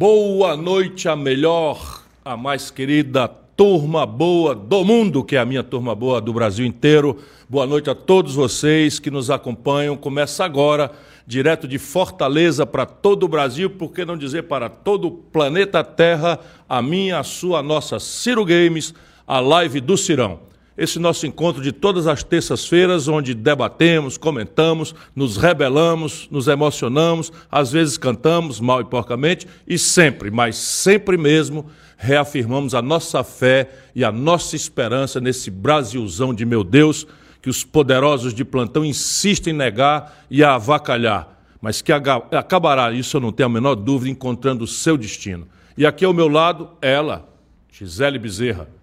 [0.00, 5.62] Boa noite, a melhor, a mais querida turma boa do mundo, que é a minha
[5.62, 7.18] turma boa do Brasil inteiro.
[7.46, 9.98] Boa noite a todos vocês que nos acompanham.
[9.98, 10.90] Começa agora,
[11.26, 15.84] direto de Fortaleza para todo o Brasil, por que não dizer para todo o planeta
[15.84, 18.94] Terra, a minha, a sua, a nossa Ciro Games,
[19.26, 20.49] a live do Cirão
[20.80, 27.70] esse nosso encontro de todas as terças-feiras, onde debatemos, comentamos, nos rebelamos, nos emocionamos, às
[27.70, 31.66] vezes cantamos mal e porcamente, e sempre, mas sempre mesmo,
[31.98, 37.06] reafirmamos a nossa fé e a nossa esperança nesse Brasilzão de meu Deus,
[37.42, 41.28] que os poderosos de plantão insistem em negar e a avacalhar,
[41.60, 45.46] mas que acabará, isso eu não tenho a menor dúvida, encontrando o seu destino.
[45.76, 47.28] E aqui ao meu lado, ela,
[47.70, 48.79] Gisele Bezerra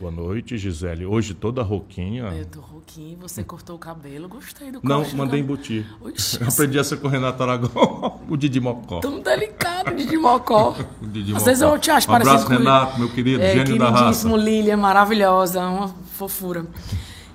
[0.00, 1.04] Boa noite, Gisele.
[1.04, 2.22] Hoje toda rouquinha.
[2.34, 5.84] Eu tô rouquinha, você cortou o cabelo, gostei do Não, mandei embutir.
[6.00, 9.00] Oxi, Aprendi a ser com o Renato Aragão, o Didi Mocó.
[9.00, 10.74] Tão delicado, Didi Mocó.
[11.02, 13.78] o Didi Às vezes eu te acho um parecido abraço, Renato, meu querido, é, gênio
[13.78, 14.26] da raça.
[14.26, 16.64] Lilian, maravilhosa, uma fofura.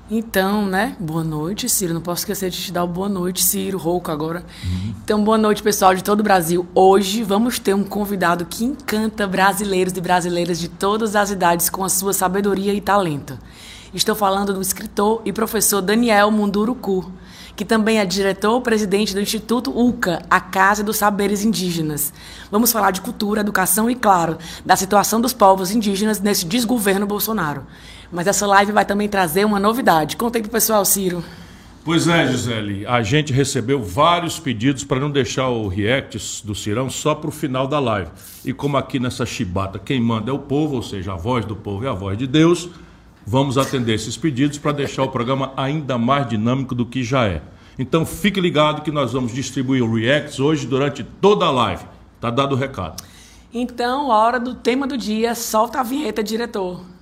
[0.10, 0.96] Então, né?
[1.00, 1.92] Boa noite, Ciro.
[1.92, 4.46] Não posso esquecer de te dar boa noite, Ciro, rouco agora.
[4.64, 4.94] Uhum.
[5.04, 6.68] Então, boa noite, pessoal de todo o Brasil.
[6.76, 11.84] Hoje vamos ter um convidado que encanta brasileiros e brasileiras de todas as idades com
[11.84, 13.36] a sua sabedoria e talento.
[13.96, 17.12] Estou falando do escritor e professor Daniel Munduruku,
[17.56, 22.14] que também é diretor-presidente do Instituto UCA, a Casa dos Saberes Indígenas.
[22.52, 27.64] Vamos falar de cultura, educação e, claro, da situação dos povos indígenas nesse desgoverno Bolsonaro.
[28.12, 30.18] Mas essa live vai também trazer uma novidade.
[30.18, 31.24] Conta aí pro pessoal, Ciro.
[31.86, 36.90] Pois é, Gisele, a gente recebeu vários pedidos para não deixar o react do Cirão
[36.90, 38.10] só para o final da live.
[38.44, 41.56] E como aqui nessa chibata quem manda é o povo, ou seja, a voz do
[41.56, 42.70] povo é a voz de Deus,
[43.24, 47.44] vamos atender esses pedidos para deixar o programa ainda mais dinâmico do que já é.
[47.78, 51.86] Então fique ligado que nós vamos distribuir o reacts hoje durante toda a live.
[52.20, 53.04] Tá dado o recado.
[53.54, 56.95] Então, hora do tema do dia, solta a vinheta, diretor.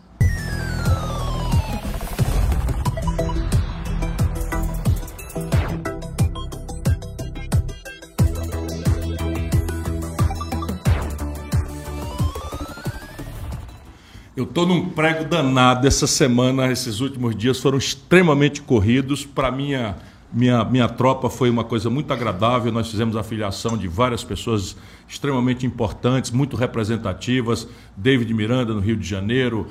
[14.35, 19.23] Eu estou num prego danado essa semana, esses últimos dias foram extremamente corridos.
[19.23, 19.95] Para minha
[20.33, 22.71] minha minha tropa foi uma coisa muito agradável.
[22.71, 24.75] Nós fizemos a filiação de várias pessoas
[25.07, 27.67] extremamente importantes, muito representativas.
[27.95, 29.67] David Miranda no Rio de Janeiro,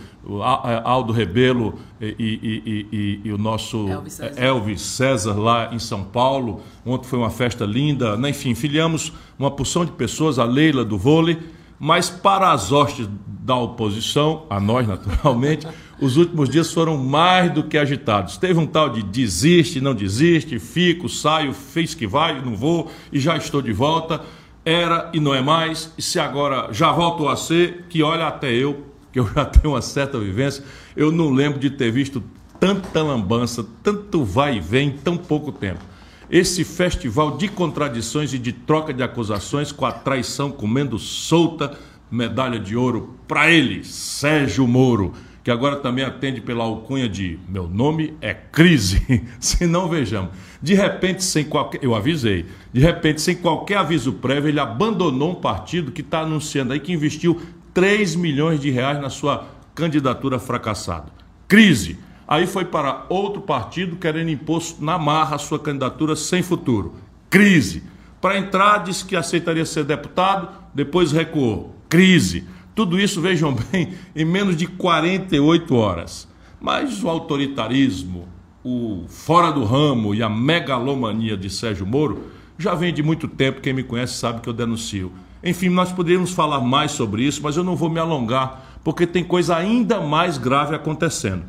[0.84, 4.40] Aldo Rebelo e, e, e, e o nosso Elvis César.
[4.40, 5.32] Elvis César.
[5.32, 6.60] lá em São Paulo.
[6.86, 8.16] Ontem foi uma festa linda.
[8.28, 11.36] Enfim, filiamos uma porção de pessoas, a Leila do vôlei
[11.84, 15.66] mas para as hostes da oposição, a nós naturalmente,
[16.00, 18.36] os últimos dias foram mais do que agitados.
[18.36, 23.18] Teve um tal de desiste, não desiste, fico, saio, fez que vai, não vou e
[23.18, 24.20] já estou de volta.
[24.64, 28.52] Era e não é mais, e se agora já voltou a ser, que olha até
[28.52, 30.62] eu, que eu já tenho uma certa vivência,
[30.96, 32.22] eu não lembro de ter visto
[32.60, 35.91] tanta lambança, tanto vai e vem em tão pouco tempo
[36.32, 41.78] esse festival de contradições e de troca de acusações com a traição comendo solta,
[42.10, 45.12] medalha de ouro para ele, Sérgio Moro,
[45.44, 49.22] que agora também atende pela alcunha de meu nome é Crise.
[49.38, 50.30] Se não vejamos,
[50.62, 55.34] de repente sem qualquer, eu avisei, de repente sem qualquer aviso prévio, ele abandonou um
[55.34, 57.42] partido que está anunciando aí que investiu
[57.74, 61.12] 3 milhões de reais na sua candidatura fracassada.
[61.46, 66.94] Crise Aí foi para outro partido querendo impor na marra sua candidatura sem futuro.
[67.28, 67.82] Crise.
[68.20, 71.74] Para entrar, disse que aceitaria ser deputado, depois recuou.
[71.88, 72.44] Crise.
[72.74, 76.28] Tudo isso, vejam bem, em menos de 48 horas.
[76.60, 78.28] Mas o autoritarismo,
[78.64, 83.60] o fora do ramo e a megalomania de Sérgio Moro já vem de muito tempo.
[83.60, 85.10] Quem me conhece sabe que eu denuncio.
[85.42, 89.24] Enfim, nós poderíamos falar mais sobre isso, mas eu não vou me alongar, porque tem
[89.24, 91.42] coisa ainda mais grave acontecendo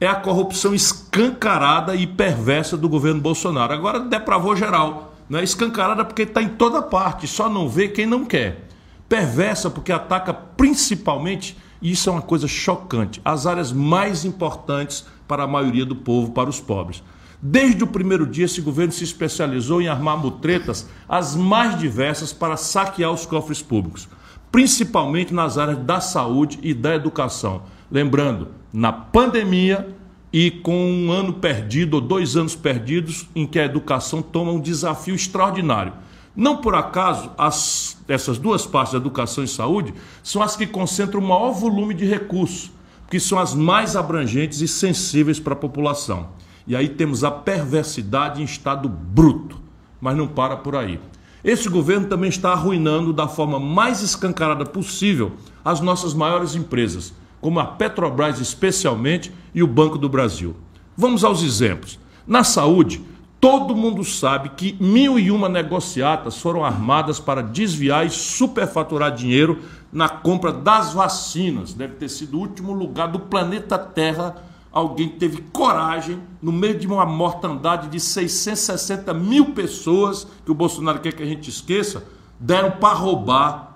[0.00, 3.72] é a corrupção escancarada e perversa do governo Bolsonaro.
[3.72, 5.14] Agora depravou geral.
[5.28, 5.42] Né?
[5.42, 8.68] Escancarada porque está em toda parte, só não vê quem não quer.
[9.08, 15.42] Perversa porque ataca principalmente, e isso é uma coisa chocante, as áreas mais importantes para
[15.42, 17.02] a maioria do povo, para os pobres.
[17.40, 22.56] Desde o primeiro dia, esse governo se especializou em armar mutretas as mais diversas para
[22.56, 24.08] saquear os cofres públicos,
[24.50, 27.62] principalmente nas áreas da saúde e da educação.
[27.90, 29.96] Lembrando, na pandemia
[30.32, 34.60] e com um ano perdido ou dois anos perdidos em que a educação toma um
[34.60, 35.92] desafio extraordinário.
[36.36, 39.92] Não por acaso, as, essas duas partes, educação e saúde,
[40.22, 42.70] são as que concentram o maior volume de recursos,
[43.10, 46.28] que são as mais abrangentes e sensíveis para a população.
[46.66, 49.58] E aí temos a perversidade em estado bruto,
[50.00, 51.00] mas não para por aí.
[51.42, 55.32] Esse governo também está arruinando da forma mais escancarada possível
[55.64, 60.56] as nossas maiores empresas, como a Petrobras especialmente e o Banco do Brasil.
[60.96, 61.98] Vamos aos exemplos.
[62.26, 63.00] Na saúde,
[63.40, 69.60] todo mundo sabe que mil e uma negociatas foram armadas para desviar e superfaturar dinheiro
[69.92, 71.72] na compra das vacinas.
[71.72, 76.86] Deve ter sido o último lugar do planeta Terra alguém teve coragem, no meio de
[76.86, 82.04] uma mortandade de 660 mil pessoas, que o Bolsonaro quer que a gente esqueça,
[82.38, 83.67] deram para roubar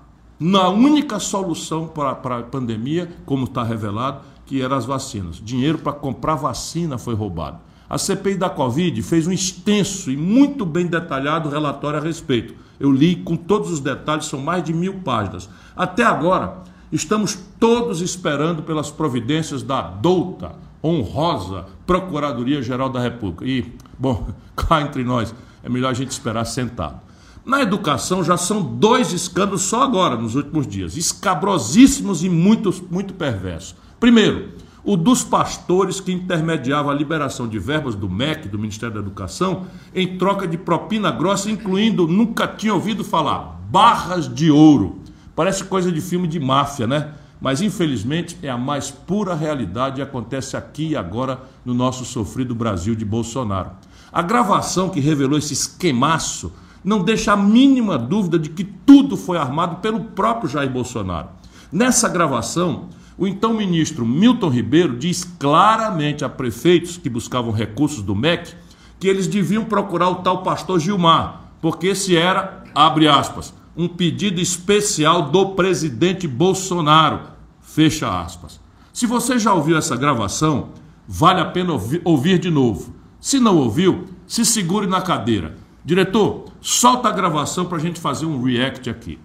[0.43, 5.37] na única solução para a pandemia, como está revelado, que eram as vacinas.
[5.37, 7.61] Dinheiro para comprar vacina foi roubado.
[7.89, 12.57] A CPI da Covid fez um extenso e muito bem detalhado relatório a respeito.
[12.81, 15.49] Eu li com todos os detalhes, são mais de mil páginas.
[15.77, 23.45] Até agora, estamos todos esperando pelas providências da douta, honrosa Procuradoria-Geral da República.
[23.45, 26.99] E, bom, cá entre nós, é melhor a gente esperar sentado.
[27.45, 33.15] Na educação já são dois escândalos só agora, nos últimos dias, escabrosíssimos e muito, muito
[33.15, 33.75] perversos.
[33.99, 34.51] Primeiro,
[34.85, 39.67] o dos pastores que intermediava a liberação de verbas do MEC, do Ministério da Educação,
[39.93, 45.01] em troca de propina grossa, incluindo, nunca tinha ouvido falar, barras de ouro.
[45.35, 47.13] Parece coisa de filme de máfia, né?
[47.43, 52.55] mas infelizmente é a mais pura realidade e acontece aqui e agora no nosso sofrido
[52.55, 53.73] Brasil de Bolsonaro.
[54.13, 56.53] A gravação que revelou esse esquemaço
[56.85, 61.29] não deixa a mínima dúvida de que tudo foi armado pelo próprio Jair Bolsonaro.
[61.71, 68.15] Nessa gravação, o então ministro Milton Ribeiro diz claramente a prefeitos que buscavam recursos do
[68.15, 68.55] MEC
[68.99, 74.41] que eles deviam procurar o tal pastor Gilmar, porque esse era, abre aspas, um pedido
[74.41, 77.33] especial do presidente Bolsonaro
[77.75, 78.61] Fecha aspas.
[78.93, 80.69] Se você já ouviu essa gravação,
[81.09, 81.73] vale a pena
[82.05, 82.95] ouvir, de novo.
[83.19, 85.57] Se não ouviu, se segure na cadeira.
[85.85, 89.19] Diretor, solta a gravação para a gente fazer um react aqui.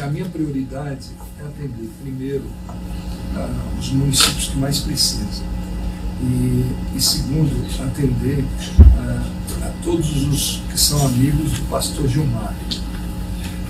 [0.00, 5.44] A minha prioridade é atender primeiro uh, os municípios que mais precisam.
[6.22, 7.50] E, e segundo,
[7.82, 12.54] atender uh, a todos os que são amigos do pastor Gilmar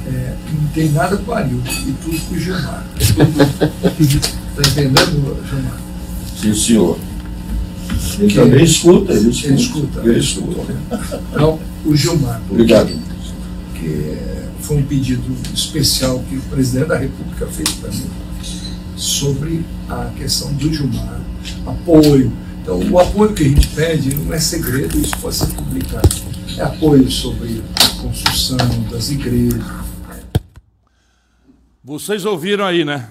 [0.07, 2.85] é, não tem nada com o Arildo e tudo com o Gilmar.
[2.99, 3.23] Está
[4.71, 5.81] entendendo, Gilmar?
[6.37, 6.99] Sim, senhor.
[8.19, 9.47] Ele que, também escuta, ele escuta.
[9.49, 10.01] Ele escuta.
[10.05, 10.77] Ele escuta.
[11.31, 12.43] Então, o Gilmar.
[12.51, 12.93] Obrigado.
[13.75, 14.17] Que
[14.61, 18.07] foi um pedido especial que o presidente da República fez para mim
[18.97, 21.21] sobre a questão do Gilmar,
[21.67, 22.33] apoio.
[22.63, 26.09] Então, o apoio que a gente pede não é segredo, isso pode ser publicado.
[26.59, 28.59] É apoio sobre a construção
[28.91, 29.65] das igrejas,
[31.83, 33.09] vocês ouviram aí, né?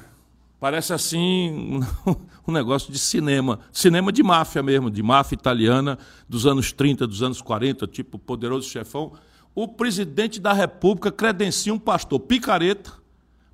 [0.59, 1.81] Parece assim
[2.49, 3.59] um negócio de cinema.
[3.71, 5.97] Cinema de máfia mesmo, de máfia italiana
[6.27, 9.13] dos anos 30, dos anos 40, tipo Poderoso Chefão.
[9.55, 12.91] O presidente da República credencia um pastor picareta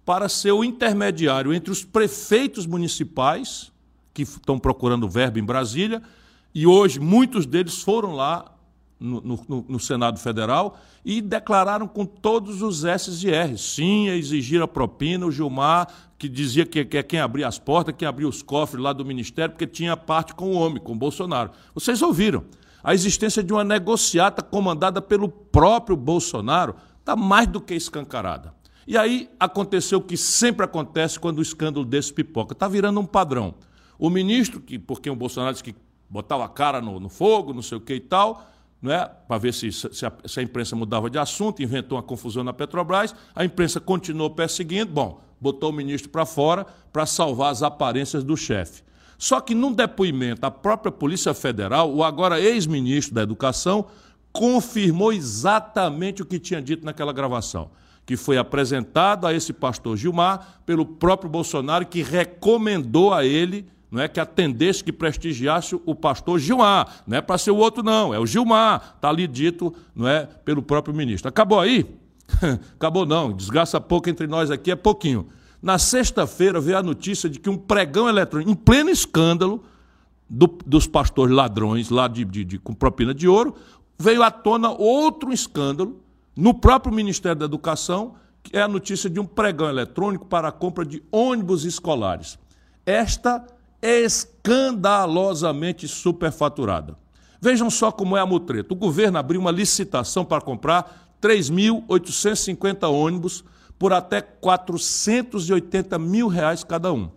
[0.06, 3.72] para ser o intermediário entre os prefeitos municipais,
[4.14, 6.02] que estão procurando verbo em Brasília,
[6.54, 8.55] e hoje muitos deles foram lá
[9.00, 13.58] no, no, no, Senado Federal e declararam com todos os S e R.
[13.58, 15.26] Sim, exigir a propina.
[15.26, 15.88] O Gilmar,
[16.18, 19.06] que dizia que, que é quem abria as portas, quem abria os cofres lá do
[19.06, 21.52] Ministério, porque tinha parte com o homem, com o Bolsonaro.
[21.74, 22.44] Vocês ouviram.
[22.84, 28.54] A existência de uma negociata comandada pelo próprio Bolsonaro está mais do que escancarada.
[28.88, 32.54] E aí aconteceu o que sempre acontece quando o escândalo desse pipoca.
[32.54, 33.56] Está virando um padrão.
[33.98, 35.76] O ministro, que, porque o Bolsonaro disse que
[36.08, 38.48] botava a cara no, no fogo, não sei o que e tal,
[38.92, 39.10] é?
[39.28, 42.54] para ver se, se, a, se, a, imprensa mudava de assunto, inventou uma confusão na
[42.54, 48.24] Petrobras, a imprensa continuou perseguindo, bom, botou o ministro para fora para salvar as aparências
[48.24, 48.84] do chefe.
[49.18, 53.86] Só que num depoimento, a própria Polícia Federal, o agora ex-ministro da Educação,
[54.32, 57.72] confirmou exatamente o que tinha dito naquela gravação,
[58.06, 64.02] que foi apresentado a esse pastor Gilmar pelo próprio Bolsonaro, que recomendou a ele não
[64.02, 68.14] é que atendesse, que prestigiasse o pastor Gilmar, não é para ser o outro não,
[68.14, 71.30] é o Gilmar, está ali dito, não é, pelo próprio ministro.
[71.30, 71.86] Acabou aí?
[72.76, 75.28] Acabou não, desgraça pouco entre nós aqui é pouquinho.
[75.62, 79.64] Na sexta-feira veio a notícia de que um pregão eletrônico, em pleno escândalo
[80.30, 83.56] do, dos pastores ladrões lá de, de, de, com propina de ouro,
[83.98, 86.02] veio à tona outro escândalo
[86.36, 90.52] no próprio Ministério da Educação, que é a notícia de um pregão eletrônico para a
[90.52, 92.38] compra de ônibus escolares.
[92.86, 93.46] Esta
[93.86, 96.98] escandalosamente superfaturada.
[97.42, 98.74] Vejam só como é a mutreta.
[98.74, 103.44] O governo abriu uma licitação para comprar 3.850 ônibus
[103.78, 107.10] por até 480 mil reais cada um.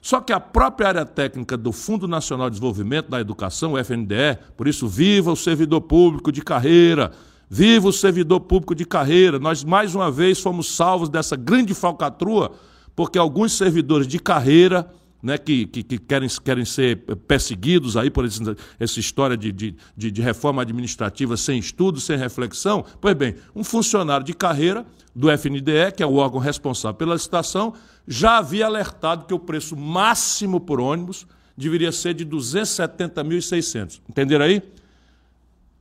[0.00, 4.38] Só que a própria área técnica do Fundo Nacional de Desenvolvimento da Educação, o FNDE,
[4.56, 7.10] por isso viva o servidor público de carreira,
[7.48, 9.38] Viva o servidor público de carreira!
[9.38, 12.52] Nós, mais uma vez, fomos salvos dessa grande falcatrua,
[12.96, 14.90] porque alguns servidores de carreira
[15.24, 18.40] né, que, que, que, querem, querem ser perseguidos aí por esse,
[18.78, 22.84] essa história de, de, de, reforma administrativa sem estudo, sem reflexão.
[23.00, 24.84] Pois bem, um funcionário de carreira
[25.16, 27.72] do FNDE, que é o órgão responsável pela licitação,
[28.06, 31.26] já havia alertado que o preço máximo por ônibus
[31.56, 34.02] deveria ser de 270.600.
[34.06, 34.62] Entenderam aí?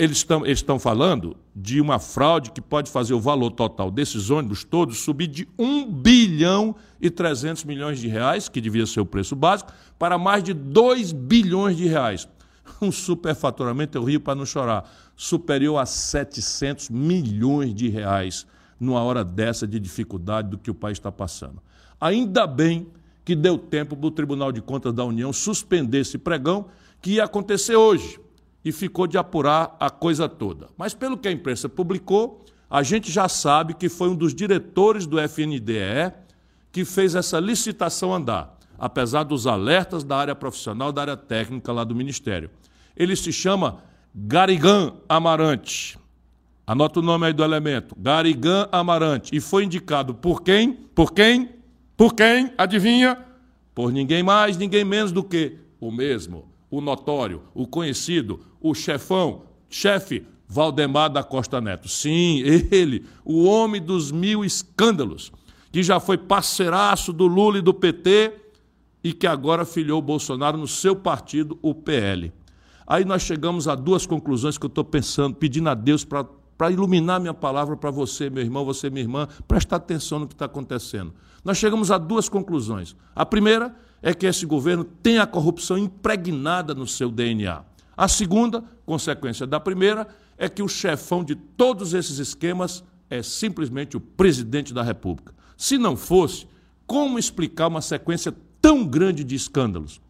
[0.04, 4.66] Eles estão, eles falando de uma fraude que pode fazer o valor total desses ônibus
[4.66, 9.34] todos subir de 1 bilhão e 300 milhões de reais, que devia ser o preço
[9.34, 12.28] básico, para mais de 2 bilhões de reais.
[12.82, 18.46] Um superfaturamento, eu rio para não chorar, superior a 700 milhões de reais
[18.78, 21.64] numa hora dessa de dificuldade do que o país está passando.
[22.02, 22.88] Ainda bem
[23.24, 26.66] que deu tempo para o Tribunal de Contas da União suspender esse pregão
[27.02, 28.20] que ia acontecer hoje
[28.64, 30.70] e ficou de apurar a coisa toda.
[30.78, 35.06] Mas pelo que a imprensa publicou, a gente já sabe que foi um dos diretores
[35.06, 36.12] do FNDE
[36.72, 41.84] que fez essa licitação andar, apesar dos alertas da área profissional, da área técnica lá
[41.84, 42.50] do Ministério.
[42.96, 43.84] Ele se chama
[44.16, 46.00] Garigan Amarante.
[46.66, 47.96] Anota o nome aí do elemento.
[47.98, 49.36] Garigan Amarante.
[49.36, 50.74] E foi indicado por quem?
[50.74, 51.50] Por quem?
[51.98, 52.54] Por quem?
[52.58, 53.18] Adivinha?
[53.76, 59.44] Por ninguém mais, ninguém menos do que o mesmo, o notório, o conhecido, o chefão,
[59.70, 61.90] chefe Valdemar da Costa Neto.
[61.90, 62.42] Sim,
[62.72, 65.32] ele, o homem dos mil escândalos,
[65.72, 68.34] que já foi parceiraço do Lula e do PT
[69.04, 72.32] e que agora filiou o Bolsonaro no seu partido, o PL.
[72.88, 77.20] Aí nós chegamos a duas conclusões que eu estou pensando, pedindo a Deus para iluminar
[77.20, 81.14] minha palavra para você, meu irmão, você, minha irmã, prestar atenção no que está acontecendo.
[81.44, 82.96] Nós chegamos a duas conclusões.
[83.14, 87.73] A primeira é que esse governo tem a corrupção impregnada no seu DNA.
[87.96, 90.08] A segunda, consequência da primeira,
[90.38, 95.34] é que o chefão de todos esses esquemas é simplesmente o presidente da República.
[95.56, 96.48] Se não fosse,
[96.88, 100.02] como explicar uma sequência tão grande de escândalos?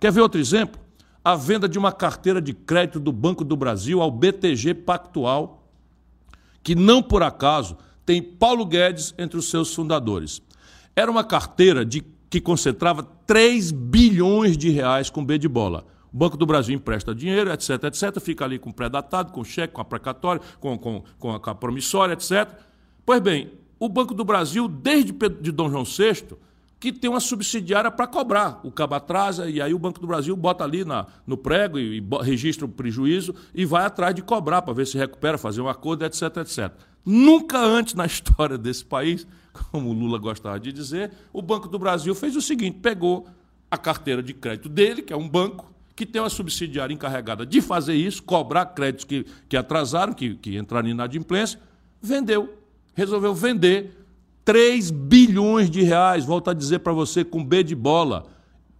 [0.00, 0.80] Quer ver outro exemplo?
[1.24, 5.68] A venda de uma carteira de crédito do Banco do Brasil ao BTG Pactual,
[6.62, 10.42] que não por acaso tem Paulo Guedes entre os seus fundadores.
[10.96, 16.16] Era uma carteira de, que concentrava 3 bilhões de reais com B de bola o
[16.16, 19.84] Banco do Brasil empresta dinheiro, etc, etc, fica ali com pré-datado, com cheque, com a
[19.84, 22.52] precatória, com, com, com, a, com a promissória, etc.
[23.04, 26.36] Pois bem, o Banco do Brasil, desde de Dom João VI,
[26.80, 28.60] que tem uma subsidiária para cobrar.
[28.62, 31.98] O cabo atrasa e aí o Banco do Brasil bota ali na, no prego e,
[31.98, 35.68] e registra o prejuízo e vai atrás de cobrar para ver se recupera, fazer um
[35.68, 36.72] acordo, etc, etc.
[37.04, 39.26] Nunca antes na história desse país,
[39.70, 43.26] como o Lula gostava de dizer, o Banco do Brasil fez o seguinte: pegou
[43.70, 47.60] a carteira de crédito dele, que é um banco, que tem uma subsidiária encarregada de
[47.60, 51.58] fazer isso, cobrar créditos que, que atrasaram, que, que entraram em inadimplência,
[52.00, 52.54] vendeu.
[52.94, 54.06] Resolveu vender
[54.44, 58.26] 3 bilhões de reais, volto a dizer para você, com B de bola.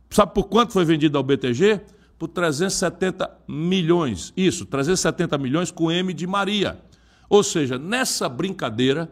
[0.09, 1.81] Sabe por quanto foi vendido ao BTG?
[2.17, 4.33] Por 370 milhões.
[4.37, 6.81] Isso, 370 milhões com M de Maria.
[7.29, 9.11] Ou seja, nessa brincadeira,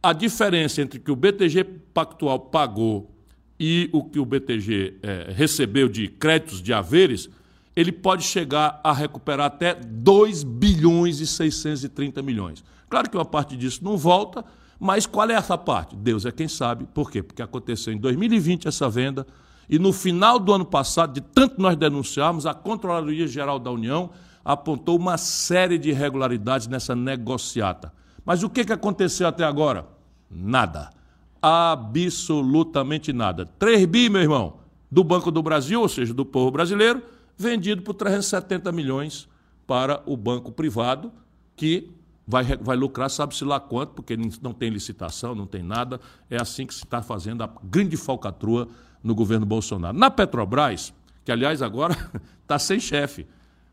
[0.00, 3.10] a diferença entre o que o BTG Pactual pagou
[3.58, 7.28] e o que o BTG é, recebeu de créditos de haveres,
[7.76, 12.64] ele pode chegar a recuperar até 2 bilhões e 630 milhões.
[12.88, 14.44] Claro que uma parte disso não volta,
[14.78, 15.96] mas qual é essa parte?
[15.96, 16.86] Deus é quem sabe.
[16.92, 17.22] Por quê?
[17.22, 19.26] Porque aconteceu em 2020 essa venda,
[19.68, 24.10] e no final do ano passado, de tanto nós denunciarmos, a Controladoria Geral da União
[24.44, 27.92] apontou uma série de irregularidades nessa negociata.
[28.26, 29.86] Mas o que, aconteceu até agora?
[30.30, 30.90] Nada
[31.44, 33.44] absolutamente nada.
[33.44, 34.60] 3 bi, meu irmão,
[34.90, 37.02] do Banco do Brasil, ou seja, do povo brasileiro,
[37.36, 39.28] vendido por 370 milhões
[39.66, 41.12] para o banco privado,
[41.54, 41.90] que
[42.26, 46.00] vai, vai lucrar, sabe-se lá quanto, porque não tem licitação, não tem nada.
[46.30, 48.66] É assim que se está fazendo a grande falcatrua
[49.02, 49.98] no governo Bolsonaro.
[49.98, 50.94] Na Petrobras,
[51.26, 51.94] que aliás agora
[52.40, 53.26] está sem chefe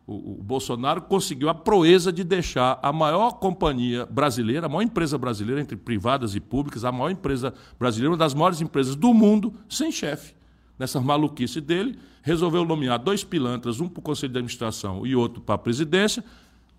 [0.05, 5.17] o, o, Bolsonaro conseguiu a proeza de deixar a maior companhia brasileira, a maior empresa
[5.17, 9.53] brasileira, entre privadas e públicas, a maior empresa brasileira, uma das maiores empresas do mundo,
[9.70, 10.34] sem chefe.
[10.77, 15.41] Nessa maluquice dele, resolveu nomear dois pilantras, um para o Conselho de Administração e outro
[15.41, 16.24] para a presidência,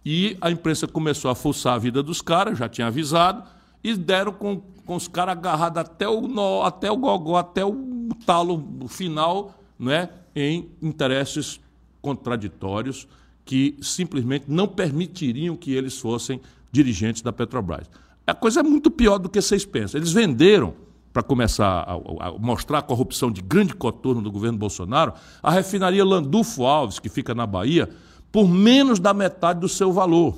[0.04, 3.44] e a imprensa começou a fuçar a vida dos caras, já tinha avisado,
[3.84, 8.08] e deram com, com os caras agarrados até o nó, até o gogó, até o
[8.26, 11.60] talo final, né, em interesses
[12.02, 13.08] contraditórios
[13.44, 16.40] que simplesmente não permitiriam que eles fossem
[16.70, 17.88] dirigentes da Petrobras.
[18.26, 19.98] A coisa é muito pior do que vocês pensam.
[19.98, 20.74] Eles venderam,
[21.12, 21.94] para começar a,
[22.26, 27.08] a, mostrar a corrupção de grande coturno do governo Bolsonaro, a refinaria Landulfo Alves, que
[27.08, 27.88] fica na Bahia,
[28.30, 30.36] por menos da metade do seu valor.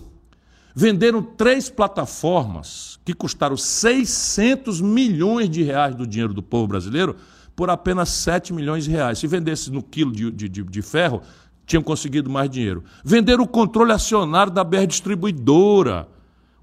[0.75, 7.15] Venderam três plataformas que custaram 600 milhões de reais do dinheiro do povo brasileiro
[7.55, 9.19] por apenas 7 milhões de reais.
[9.19, 11.23] Se vendesse no quilo de, de, de ferro,
[11.67, 12.85] tinham conseguido mais dinheiro.
[13.05, 16.09] Venderam o controle acionário da BR Distribuidora,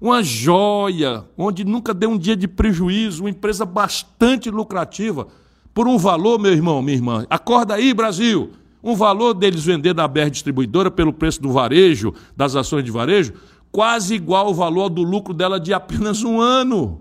[0.00, 5.28] uma joia, onde nunca deu um dia de prejuízo, uma empresa bastante lucrativa,
[5.72, 7.26] por um valor, meu irmão, minha irmã.
[7.30, 8.50] Acorda aí, Brasil!
[8.82, 13.32] Um valor deles vender da BR Distribuidora pelo preço do varejo, das ações de varejo,
[13.70, 17.00] quase igual ao valor do lucro dela de apenas um ano.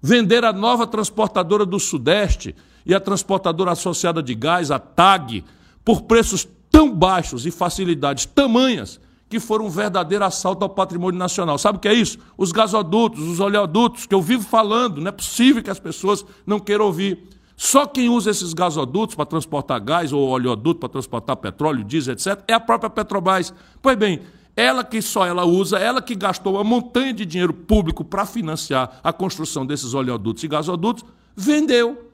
[0.00, 2.54] Vender a nova transportadora do Sudeste
[2.86, 5.44] e a transportadora associada de gás, a TAG,
[5.84, 11.56] por preços tão baixos e facilidades tamanhas que foram um verdadeiro assalto ao patrimônio nacional.
[11.56, 12.18] Sabe o que é isso?
[12.36, 16.58] Os gasodutos, os oleodutos, que eu vivo falando, não é possível que as pessoas não
[16.58, 17.28] queiram ouvir.
[17.56, 22.42] Só quem usa esses gasodutos para transportar gás ou oleoduto para transportar petróleo, diesel, etc.,
[22.48, 23.54] é a própria Petrobras.
[23.80, 24.22] Pois bem,
[24.56, 28.98] ela que só ela usa, ela que gastou uma montanha de dinheiro público para financiar
[29.00, 31.04] a construção desses oleodutos e gasodutos,
[31.36, 32.10] vendeu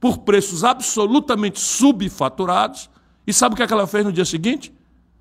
[0.00, 2.90] por preços absolutamente subfaturados.
[3.26, 4.72] E sabe o que, é que ela fez no dia seguinte?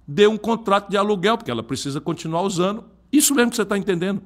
[0.08, 2.84] Deu um contrato de aluguel, porque ela precisa continuar usando.
[3.12, 4.22] Isso mesmo que você está entendendo.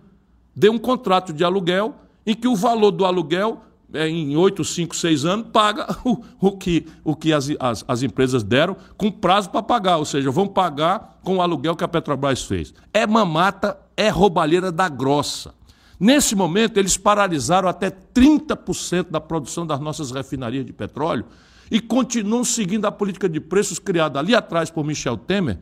[0.55, 3.61] Deu um contrato de aluguel em que o valor do aluguel
[3.93, 8.01] é, em 8, 5, 6 anos, paga o, o que, o que as, as, as
[8.01, 11.87] empresas deram com prazo para pagar, ou seja, vão pagar com o aluguel que a
[11.87, 12.73] Petrobras fez.
[12.91, 15.53] É mamata, é roubalheira da grossa.
[15.99, 21.25] Nesse momento, eles paralisaram até 30% da produção das nossas refinarias de petróleo
[21.69, 25.59] e continuam seguindo a política de preços criada ali atrás por Michel Temer,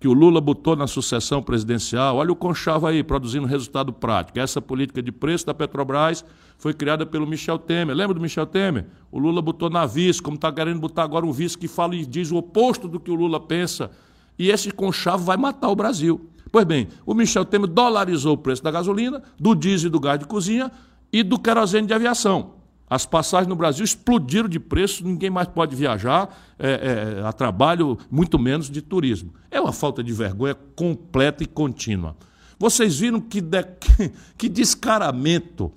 [0.00, 2.16] que o Lula botou na sucessão presidencial.
[2.16, 4.38] Olha o Conchavo aí, produzindo resultado prático.
[4.38, 6.24] Essa política de preço da Petrobras
[6.58, 7.94] foi criada pelo Michel Temer.
[7.94, 8.86] Lembra do Michel Temer?
[9.12, 12.04] O Lula botou na vice, como está querendo botar agora um vice que fala e
[12.04, 13.92] diz o oposto do que o Lula pensa.
[14.36, 16.28] E esse Conchavo vai matar o Brasil.
[16.50, 20.18] Pois bem, o Michel Temer dolarizou o preço da gasolina, do diesel e do gás
[20.18, 20.70] de cozinha
[21.12, 22.61] e do querosene de aviação.
[22.92, 26.28] As passagens no Brasil explodiram de preço, ninguém mais pode viajar
[26.58, 29.32] é, é, a trabalho, muito menos de turismo.
[29.50, 32.14] É uma falta de vergonha completa e contínua.
[32.58, 33.64] Vocês viram que, de,
[34.36, 35.72] que descaramento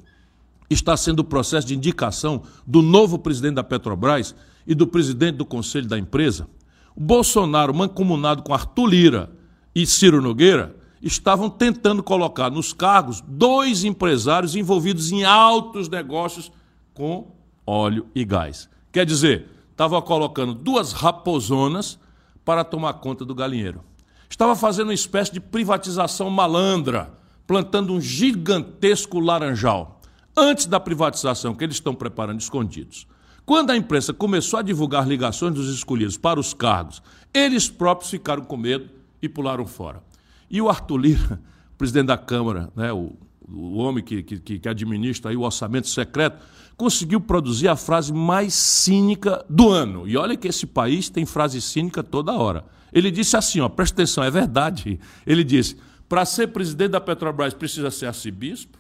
[0.69, 4.35] está sendo o processo de indicação do novo presidente da Petrobras
[4.67, 6.49] e do presidente do conselho da empresa?
[6.93, 9.31] O Bolsonaro, mancomunado com Arthur Lira
[9.73, 16.51] e Ciro Nogueira, estavam tentando colocar nos cargos dois empresários envolvidos em altos negócios
[16.95, 17.27] com
[17.67, 18.67] óleo e gás.
[18.91, 21.99] Quer dizer, estava colocando duas raposonas
[22.43, 23.83] para tomar conta do galinheiro.
[24.27, 27.13] Estava fazendo uma espécie de privatização malandra,
[27.45, 30.01] plantando um gigantesco laranjal.
[30.35, 33.07] Antes da privatização que eles estão preparando escondidos.
[33.45, 37.01] Quando a imprensa começou a divulgar ligações dos escolhidos para os cargos,
[37.33, 38.89] eles próprios ficaram com medo
[39.21, 40.01] e pularam fora.
[40.49, 41.41] E o Arthur Lira,
[41.77, 43.13] presidente da Câmara, né, o,
[43.47, 46.43] o homem que, que, que administra aí o orçamento secreto,
[46.77, 50.07] conseguiu produzir a frase mais cínica do ano.
[50.07, 52.65] E olha que esse país tem frase cínica toda hora.
[52.91, 54.99] Ele disse assim, ó, presta atenção, é verdade.
[55.25, 58.77] Ele disse: para ser presidente da Petrobras precisa ser arcebispo?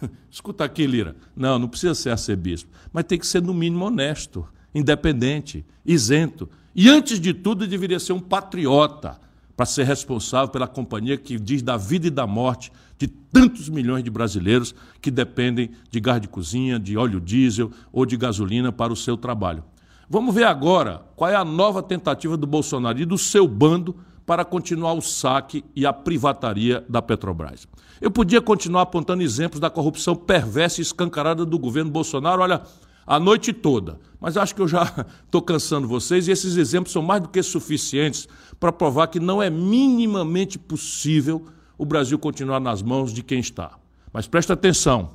[0.30, 1.16] Escuta aqui, Lira.
[1.36, 6.48] Não, não precisa ser arcebispo, mas tem que ser no mínimo honesto, independente, isento.
[6.74, 9.18] E antes de tudo, deveria ser um patriota
[9.56, 14.04] para ser responsável pela companhia que diz da vida e da morte de tantos milhões
[14.04, 18.92] de brasileiros que dependem de gás de cozinha, de óleo diesel ou de gasolina para
[18.92, 19.64] o seu trabalho.
[20.06, 24.44] Vamos ver agora qual é a nova tentativa do Bolsonaro e do seu bando para
[24.44, 27.66] continuar o saque e a privataria da Petrobras.
[28.02, 32.62] Eu podia continuar apontando exemplos da corrupção perversa e escancarada do governo Bolsonaro, olha,
[33.06, 33.98] a noite toda.
[34.20, 37.42] Mas acho que eu já estou cansando vocês e esses exemplos são mais do que
[37.42, 41.46] suficientes para provar que não é minimamente possível
[41.80, 43.78] o Brasil continuar nas mãos de quem está.
[44.12, 45.12] Mas presta atenção: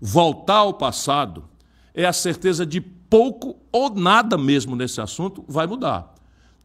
[0.00, 1.44] voltar ao passado
[1.92, 6.14] é a certeza de pouco ou nada mesmo nesse assunto vai mudar.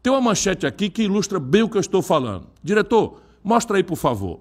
[0.02, 2.46] Tem uma manchete aqui que ilustra bem o que eu estou falando.
[2.62, 4.40] Diretor, mostra aí, por favor.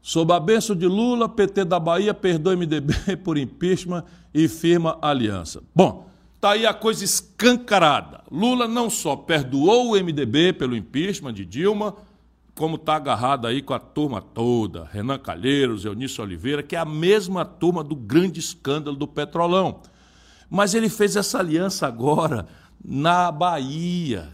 [0.00, 5.64] Sob a benção de Lula, PT da Bahia perdoa MDB por impeachment e firma aliança.
[5.74, 6.08] Bom,
[6.44, 8.20] Está aí a coisa escancarada.
[8.30, 11.96] Lula não só perdoou o MDB pelo impeachment de Dilma,
[12.54, 16.84] como está agarrado aí com a turma toda, Renan Calheiros, Eunício Oliveira, que é a
[16.84, 19.80] mesma turma do grande escândalo do Petrolão.
[20.50, 22.46] Mas ele fez essa aliança agora
[22.84, 24.28] na Bahia,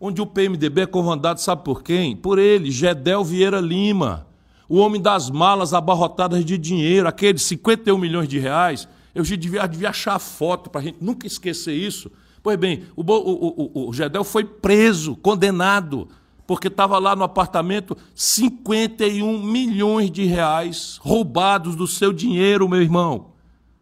[0.00, 2.16] onde o PMDB é comandado, sabe por quem?
[2.16, 4.26] Por ele, Gedel Vieira Lima,
[4.68, 9.90] o homem das malas abarrotadas de dinheiro, aqueles 51 milhões de reais eu devia, devia
[9.90, 12.10] achar a foto para a gente nunca esquecer isso.
[12.42, 16.08] Pois bem, o, o, o, o Gedel foi preso, condenado
[16.46, 23.32] porque estava lá no apartamento 51 milhões de reais roubados do seu dinheiro, meu irmão.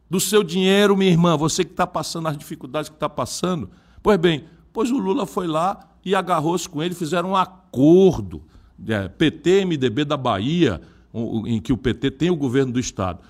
[0.09, 3.71] Do seu dinheiro, minha irmã, você que está passando as dificuldades que está passando.
[4.03, 8.43] Pois bem, pois o Lula foi lá e agarrou-se com ele, fizeram um acordo,
[8.87, 10.81] é, PT, MDB da Bahia,
[11.47, 13.21] em que o PT tem o governo do Estado.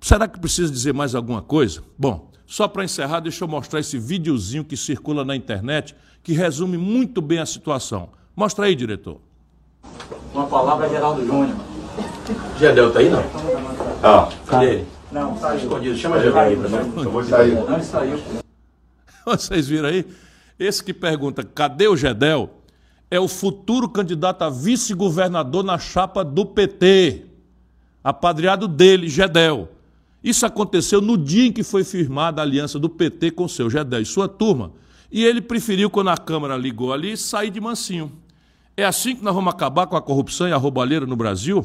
[0.00, 1.82] Será que precisa dizer mais alguma coisa?
[1.98, 6.78] Bom, só para encerrar, deixa eu mostrar esse videozinho que circula na internet, que resume
[6.78, 8.10] muito bem a situação.
[8.34, 9.20] Mostra aí, diretor.
[10.32, 11.56] Uma palavra é Geraldo Júnior.
[12.58, 13.24] Gedel tá aí, não?
[14.02, 14.86] Ah, cadê ele?
[15.10, 15.96] Não, tá escondido.
[15.96, 16.92] Chama Gedel aí pra mim.
[16.96, 17.54] Eu vou sair.
[17.54, 18.20] Não, saiu.
[19.26, 20.06] Vocês viram aí?
[20.58, 22.50] Esse que pergunta, cadê o Gedel?
[23.10, 27.26] É o futuro candidato a vice-governador na chapa do PT.
[28.02, 29.68] Apadreado dele, Gedel.
[30.26, 33.70] Isso aconteceu no dia em que foi firmada a aliança do PT com o seu
[33.70, 34.72] Gedel e sua turma.
[35.08, 38.10] E ele preferiu, quando a Câmara ligou ali, sair de mansinho.
[38.76, 41.64] É assim que nós vamos acabar com a corrupção e a roubalheira no Brasil?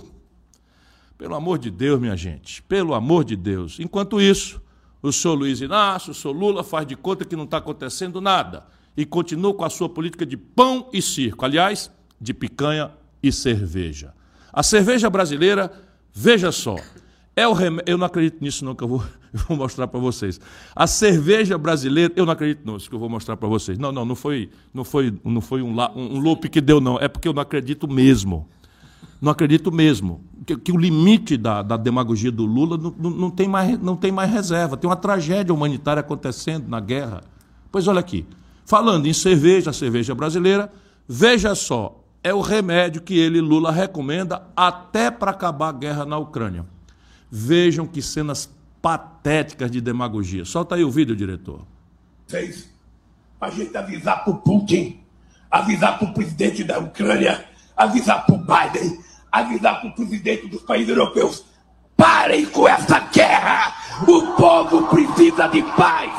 [1.17, 3.79] Pelo amor de Deus, minha gente, pelo amor de Deus.
[3.79, 4.61] Enquanto isso,
[5.01, 8.67] o senhor Luiz Inácio, o senhor Lula faz de conta que não está acontecendo nada
[8.95, 11.89] e continua com a sua política de pão e circo, aliás,
[12.21, 12.91] de picanha
[13.23, 14.13] e cerveja.
[14.53, 15.73] A cerveja brasileira,
[16.13, 16.75] veja só,
[17.35, 17.77] é o rem...
[17.85, 20.39] Eu não acredito nisso, não, que eu vou, eu vou mostrar para vocês.
[20.75, 23.77] A cerveja brasileira, eu não acredito nisso, que eu vou mostrar para vocês.
[23.77, 26.97] Não, não, não foi, não foi, não foi um, um, um loop que deu, não.
[26.99, 28.47] É porque eu não acredito mesmo.
[29.21, 30.21] Não acredito mesmo.
[30.45, 33.95] Que, que o limite da, da, demagogia do Lula não, não, não, tem mais, não
[33.95, 34.75] tem mais reserva.
[34.75, 37.21] Tem uma tragédia humanitária acontecendo na guerra.
[37.71, 38.25] Pois olha aqui.
[38.65, 40.71] Falando em cerveja, cerveja brasileira,
[41.07, 46.17] veja só, é o remédio que ele, Lula, recomenda até para acabar a guerra na
[46.17, 46.65] Ucrânia.
[47.31, 48.49] Vejam que cenas
[48.81, 50.43] patéticas de demagogia.
[50.43, 51.61] Solta aí o vídeo, diretor.
[52.27, 52.69] Seis,
[53.39, 54.99] a gente avisar para o Putin,
[55.49, 57.45] avisar para o presidente da Ucrânia,
[57.77, 58.99] avisar para o Biden,
[59.31, 61.45] avisar para o presidente dos países europeus.
[61.95, 63.75] Parem com essa guerra!
[64.07, 66.11] O povo precisa de paz!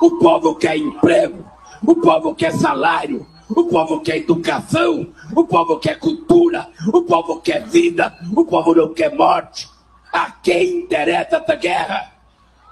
[0.00, 1.44] O povo quer emprego!
[1.86, 3.26] O povo quer salário!
[3.48, 5.12] O povo quer educação!
[5.34, 6.68] O povo quer cultura!
[6.92, 8.16] O povo quer vida!
[8.34, 9.71] O povo não quer morte!
[10.12, 12.12] A quem interessa essa guerra?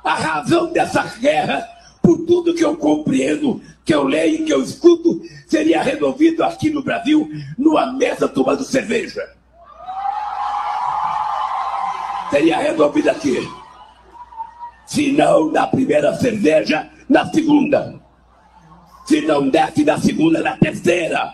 [0.04, 1.66] A razão dessa guerra,
[2.02, 6.82] por tudo que eu compreendo, que eu leio que eu escuto, seria resolvido aqui no
[6.82, 9.26] Brasil, numa mesa tomando cerveja.
[12.30, 13.48] Seria resolvido aqui.
[14.86, 18.00] Se não na primeira cerveja, na segunda.
[19.06, 21.32] Se não desce na segunda, na terceira.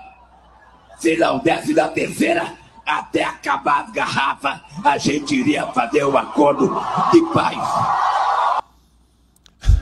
[0.98, 2.54] Se não desce na terceira,
[2.87, 6.68] até acabar as garrafas, a gente iria fazer um acordo
[7.12, 7.59] de paz.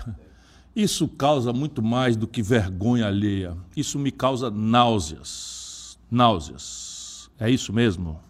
[0.75, 3.57] Isso causa muito mais do que vergonha alheia.
[3.77, 5.99] Isso me causa náuseas.
[6.11, 7.31] Náuseas.
[7.39, 8.21] É isso mesmo?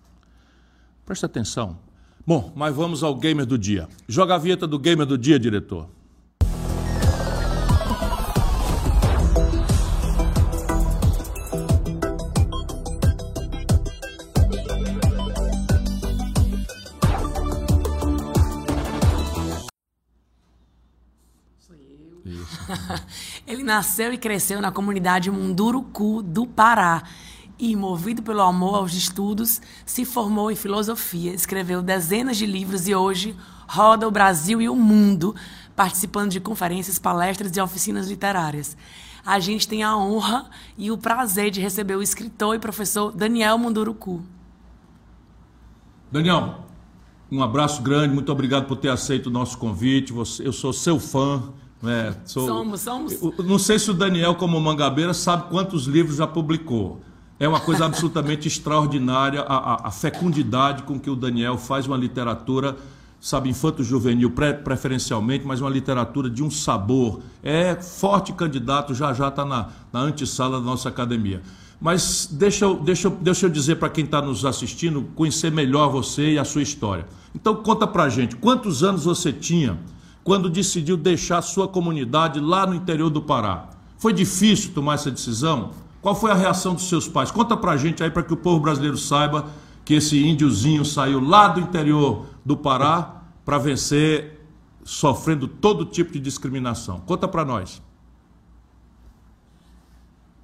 [1.06, 1.78] Presta atenção.
[2.26, 3.88] Bom, mas vamos ao gamer do dia.
[4.08, 5.88] Joga a vinheta do gamer do dia, diretor.
[23.64, 27.02] Nasceu e cresceu na comunidade Munduruku do Pará.
[27.58, 32.94] E, movido pelo amor aos estudos, se formou em filosofia, escreveu dezenas de livros e
[32.94, 33.34] hoje
[33.66, 35.34] roda o Brasil e o mundo,
[35.74, 38.76] participando de conferências, palestras e oficinas literárias.
[39.24, 43.56] A gente tem a honra e o prazer de receber o escritor e professor Daniel
[43.56, 44.22] Munduruku.
[46.12, 46.66] Daniel,
[47.32, 50.12] um abraço grande, muito obrigado por ter aceito o nosso convite.
[50.40, 51.42] Eu sou seu fã,
[51.86, 53.20] é, sou, somos, somos.
[53.38, 57.00] não sei se o Daniel, como mangabeira, sabe quantos livros já publicou.
[57.38, 61.96] É uma coisa absolutamente extraordinária a, a, a, fecundidade com que o Daniel faz uma
[61.96, 62.76] literatura,
[63.20, 67.20] sabe, infanto-juvenil pre, preferencialmente, mas uma literatura de um sabor.
[67.42, 71.42] É forte candidato, já já está na, na antessala da nossa academia.
[71.80, 76.32] Mas deixa eu, deixa deixa eu dizer para quem está nos assistindo, conhecer melhor você
[76.32, 77.06] e a sua história.
[77.34, 79.78] Então conta para gente, quantos anos você tinha
[80.24, 83.68] quando decidiu deixar sua comunidade lá no interior do Pará.
[83.98, 85.72] Foi difícil tomar essa decisão?
[86.00, 87.30] Qual foi a reação dos seus pais?
[87.30, 89.46] Conta pra gente aí para que o povo brasileiro saiba
[89.84, 94.40] que esse índiozinho saiu lá do interior do Pará para vencer
[94.82, 97.00] sofrendo todo tipo de discriminação.
[97.00, 97.82] Conta para nós.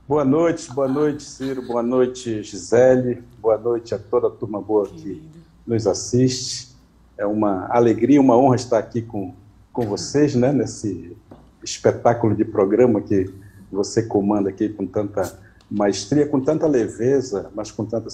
[0.06, 4.86] Boa noite, boa noite, Ciro, boa noite, Gisele, boa noite a toda a turma boa
[4.86, 5.22] que
[5.66, 6.74] nos assiste.
[7.16, 9.34] É uma alegria, uma honra estar aqui com
[9.72, 11.16] com vocês, né, nesse
[11.62, 13.32] espetáculo de programa que
[13.70, 15.38] você comanda aqui com tanta
[15.70, 18.08] maestria, com tanta leveza, mas com tanta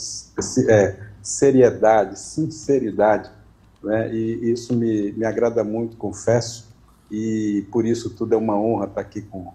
[0.68, 3.30] é, seriedade, sinceridade,
[3.82, 4.12] né?
[4.14, 6.68] e isso me, me agrada muito, confesso,
[7.10, 9.52] e por isso tudo é uma honra estar aqui com,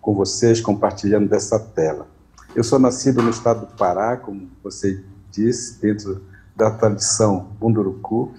[0.00, 2.06] com vocês, compartilhando dessa tela.
[2.54, 6.22] Eu sou nascido no estado do Pará, como você disse, dentro
[6.54, 8.32] da tradição Bunduruku,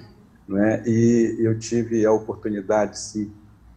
[0.52, 0.84] né?
[0.86, 3.32] e eu tive a oportunidade, sim,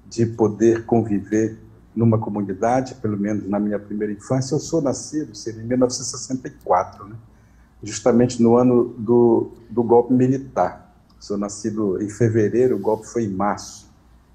[0.06, 1.56] de poder conviver
[1.94, 4.54] numa comunidade, pelo menos na minha primeira infância.
[4.54, 7.16] Eu sou nascido sim, em 1964, né?
[7.82, 10.92] justamente no ano do, do golpe militar.
[11.20, 13.88] Sou nascido em fevereiro, o golpe foi em março.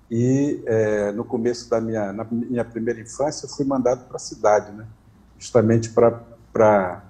[0.10, 4.72] E é, no começo da minha, na minha primeira infância, fui mandado para a cidade,
[4.72, 4.88] né?
[5.38, 7.04] justamente para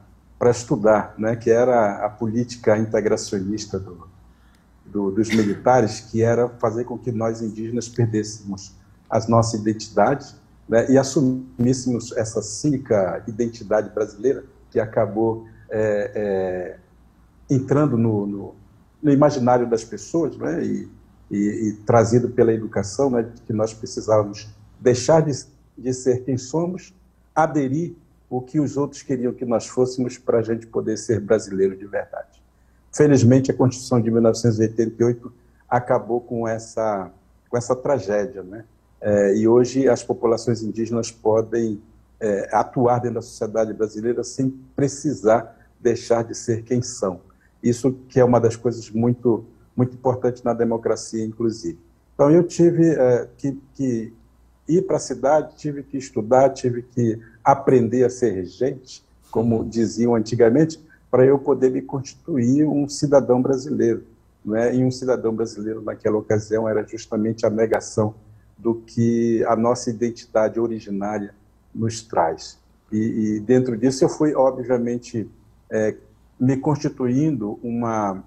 [0.50, 1.36] estudar, né?
[1.36, 4.09] que era a política integracionista do,
[4.92, 8.74] do, dos militares, que era fazer com que nós indígenas perdêssemos
[9.10, 10.36] a nossa identidade
[10.68, 10.90] né?
[10.90, 16.78] e assumíssemos essa cínica identidade brasileira que acabou é, é,
[17.50, 18.56] entrando no, no,
[19.02, 20.64] no, imaginário das pessoas né?
[20.64, 20.88] e,
[21.32, 21.38] e,
[21.70, 23.28] e, trazido pela educação, né?
[23.46, 24.48] que nós precisávamos
[24.80, 25.32] deixar de,
[25.78, 26.94] de ser quem somos,
[27.34, 27.96] aderir
[28.30, 31.88] o que os outros queriam que nós fôssemos para a gente poder ser brasileiro de
[31.88, 32.39] verdade.
[32.92, 35.32] Felizmente, a Constituição de 1988
[35.70, 37.12] acabou com essa,
[37.50, 38.66] com essa tragédia, né?
[39.02, 41.82] É, e hoje as populações indígenas podem
[42.20, 47.22] é, atuar dentro da sociedade brasileira sem precisar deixar de ser quem são.
[47.64, 49.46] Isso que é uma das coisas muito
[49.80, 51.80] muito importantes na democracia, inclusive.
[52.14, 54.14] Então eu tive é, que, que
[54.68, 60.16] ir para a cidade, tive que estudar, tive que aprender a ser gente, como diziam
[60.16, 60.78] antigamente,
[61.10, 64.04] para eu poder me constituir um cidadão brasileiro.
[64.44, 64.76] Né?
[64.76, 68.16] E um cidadão brasileiro, naquela ocasião, era justamente a negação
[68.58, 71.34] do que a nossa identidade originária
[71.74, 72.60] nos traz.
[72.92, 72.98] E,
[73.36, 75.30] e dentro disso, eu fui, obviamente,
[75.70, 75.96] é,
[76.40, 78.24] me constituindo uma,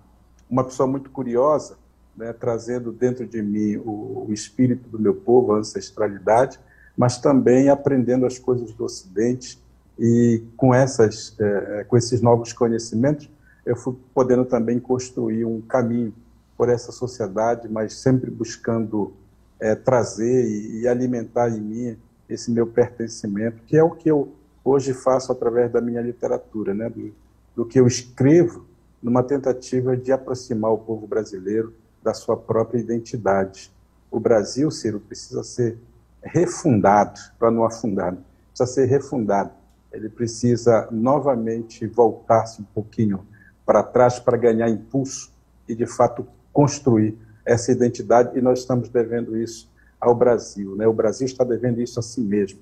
[0.49, 1.77] uma pessoa muito curiosa,
[2.17, 2.33] né?
[2.33, 6.59] trazendo dentro de mim o, o espírito do meu povo, a ancestralidade,
[6.97, 9.62] mas também aprendendo as coisas do Ocidente
[9.99, 13.31] e com essas, é, é, com esses novos conhecimentos,
[13.65, 16.13] eu fui podendo também construir um caminho
[16.57, 19.13] por essa sociedade, mas sempre buscando
[19.61, 24.33] é, trazer e, e, alimentar em mim esse meu pertencimento, que é o que eu
[24.65, 27.13] hoje faço através da minha literatura, né, do,
[27.55, 28.65] do que eu escrevo,
[29.03, 33.73] numa tentativa de aproximar o povo brasileiro da sua própria identidade.
[34.11, 35.79] O Brasil, Ciro, precisa ser
[36.23, 38.17] refundado, para não afundar,
[38.53, 39.51] precisa ser refundado.
[39.93, 43.27] Ele precisa novamente voltar-se um pouquinho
[43.65, 45.33] para trás para ganhar impulso
[45.69, 50.77] e, de fato, construir essa identidade, e nós estamos devendo isso ao Brasil.
[50.77, 50.87] Né?
[50.87, 52.61] O Brasil está devendo isso a si mesmo,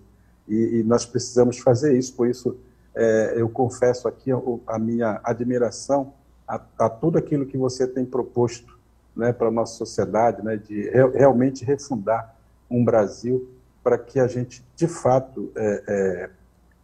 [0.49, 2.57] e, e nós precisamos fazer isso, por isso
[2.95, 4.31] é, eu confesso aqui
[4.67, 6.13] a, minha admiração
[6.47, 8.79] a, a, tudo aquilo que você tem proposto
[9.15, 12.35] né, para a nossa sociedade, né, de re, realmente refundar
[12.71, 13.49] um Brasil
[13.83, 16.31] para que a gente, de fato, é, é,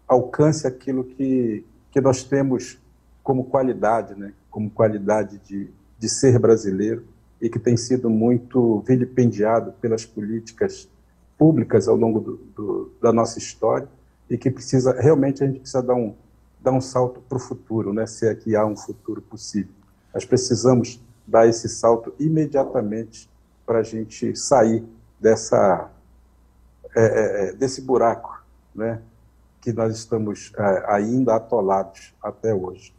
[0.06, 2.78] alcance aquilo que, que nós temos
[3.22, 4.32] como qualidade, né?
[4.50, 7.04] como qualidade de, de ser brasileiro
[7.40, 10.88] e que tem sido muito vilipendiado pelas políticas
[11.36, 13.88] públicas ao longo do, do, da nossa história
[14.30, 16.14] e que precisa, realmente, a gente precisa dar um,
[16.62, 18.06] dar um salto para o futuro, né?
[18.06, 19.72] se é que há um futuro possível.
[20.14, 23.28] Nós precisamos dar esse salto imediatamente
[23.66, 24.84] para a gente sair
[25.20, 25.90] dessa
[26.96, 28.42] é, é, é, desse buraco
[28.74, 29.02] né,
[29.66, 32.94] que nós estamos é, ainda atolados até hoje.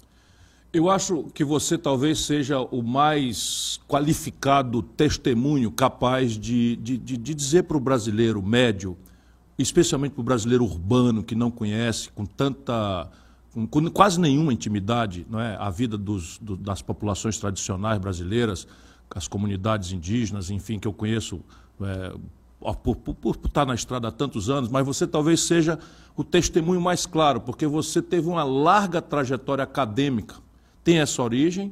[0.74, 7.34] Eu acho que você talvez seja o mais qualificado testemunho capaz de, de, de, de
[7.34, 8.98] dizer para o brasileiro médio,
[9.58, 13.10] especialmente para o brasileiro urbano que não conhece com tanta
[13.72, 18.68] com quase nenhuma intimidade não é, a vida dos, do, das populações tradicionais brasileiras,
[19.10, 21.40] as comunidades indígenas, enfim, que eu conheço
[21.82, 22.14] é,
[22.60, 25.80] por, por, por, estar na estrada há tantos anos, mas você talvez seja
[26.16, 30.36] o testemunho mais claro, porque você teve uma larga trajetória acadêmica,
[30.84, 31.72] tem essa origem,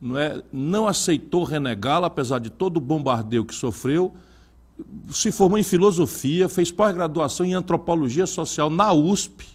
[0.00, 4.14] não, é, não aceitou renegá-la, apesar de todo o bombardeio que sofreu,
[5.10, 9.46] se formou em filosofia, fez pós-graduação em antropologia social na USP,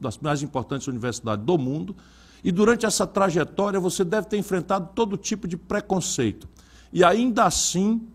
[0.00, 1.96] das mais importantes universidades do mundo,
[2.42, 6.48] e durante essa trajetória você deve ter enfrentado todo tipo de preconceito.
[6.92, 8.06] E ainda assim,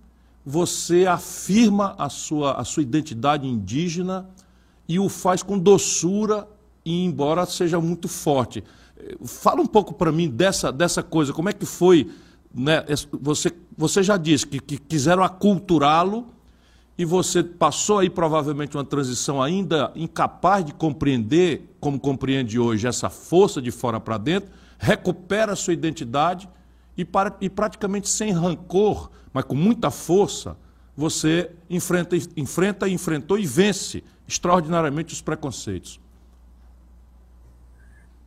[0.49, 4.27] você afirma a sua, a sua identidade indígena
[4.87, 6.47] e o faz com doçura,
[6.83, 8.63] e embora seja muito forte.
[9.23, 12.09] Fala um pouco para mim dessa, dessa coisa, como é que foi.
[12.51, 12.83] Né?
[13.21, 16.25] Você, você já disse que, que quiseram aculturá-lo
[16.97, 23.07] e você passou aí provavelmente uma transição ainda incapaz de compreender, como compreende hoje, essa
[23.07, 26.49] força de fora para dentro, recupera a sua identidade
[26.97, 30.57] e, para, e praticamente sem rancor, mas com muita força,
[30.95, 35.99] você enfrenta, enfrenta, enfrentou e vence extraordinariamente os preconceitos.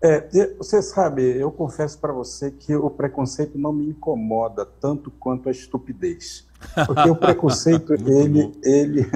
[0.04, 5.48] É, você sabe, eu confesso para você que o preconceito não me incomoda tanto quanto
[5.48, 6.44] a estupidez.
[6.86, 9.08] Porque o preconceito, ele, ele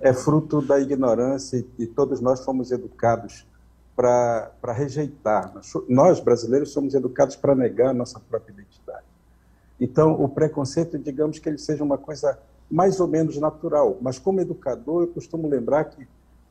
[0.00, 3.46] é fruto da ignorância e todos nós fomos educados
[3.96, 5.54] para rejeitar.
[5.88, 8.65] Nós, brasileiros, somos educados para negar a nossa própria.
[9.80, 12.38] Então, o preconceito, digamos que ele seja uma coisa
[12.70, 16.06] mais ou menos natural, mas como educador, eu costumo lembrar que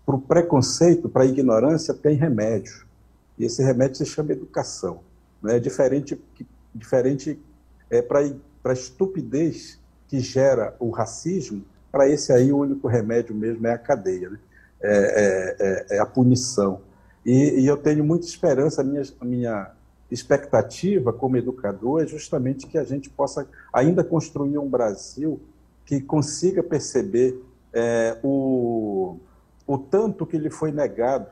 [0.06, 2.86] para o preconceito, para a ignorância, tem remédio.
[3.38, 5.00] E esse remédio se chama educação.
[5.42, 5.60] Né?
[5.60, 6.22] Diferente,
[6.74, 7.40] diferente
[7.90, 8.22] é, para
[8.64, 13.78] a estupidez que gera o racismo, para esse aí o único remédio mesmo é a
[13.78, 14.40] cadeia, né?
[14.82, 16.82] é, é, é, é, a punição.
[17.26, 19.72] E, e, eu tenho muita esperança, a minha, a minha
[20.10, 25.40] expectativa como educador é justamente que a gente possa ainda construir um Brasil
[25.86, 27.42] que consiga perceber
[27.74, 29.18] é, o,
[29.68, 31.28] o tanto que lhe foi negado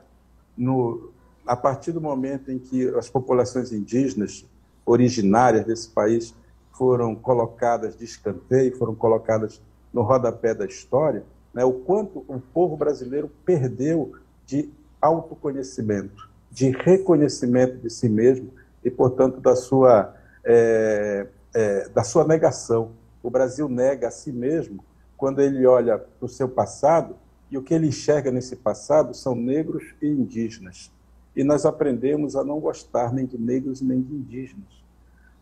[0.56, 1.10] no,
[1.46, 4.44] a partir do momento em que as populações indígenas
[4.84, 6.34] originárias desse país
[6.72, 9.60] foram colocadas de escanteio, foram colocadas
[9.92, 14.12] no rodapé da história, né, o quanto o povo brasileiro perdeu
[14.44, 14.68] de
[15.00, 18.50] autoconhecimento, de reconhecimento de si mesmo
[18.84, 22.92] e, portanto, da sua, é, é, da sua negação.
[23.22, 24.84] O Brasil nega a si mesmo
[25.16, 27.16] quando ele olha para o seu passado
[27.50, 30.92] e o que ele enxerga nesse passado são negros e indígenas.
[31.34, 34.84] E nós aprendemos a não gostar nem de negros nem de indígenas.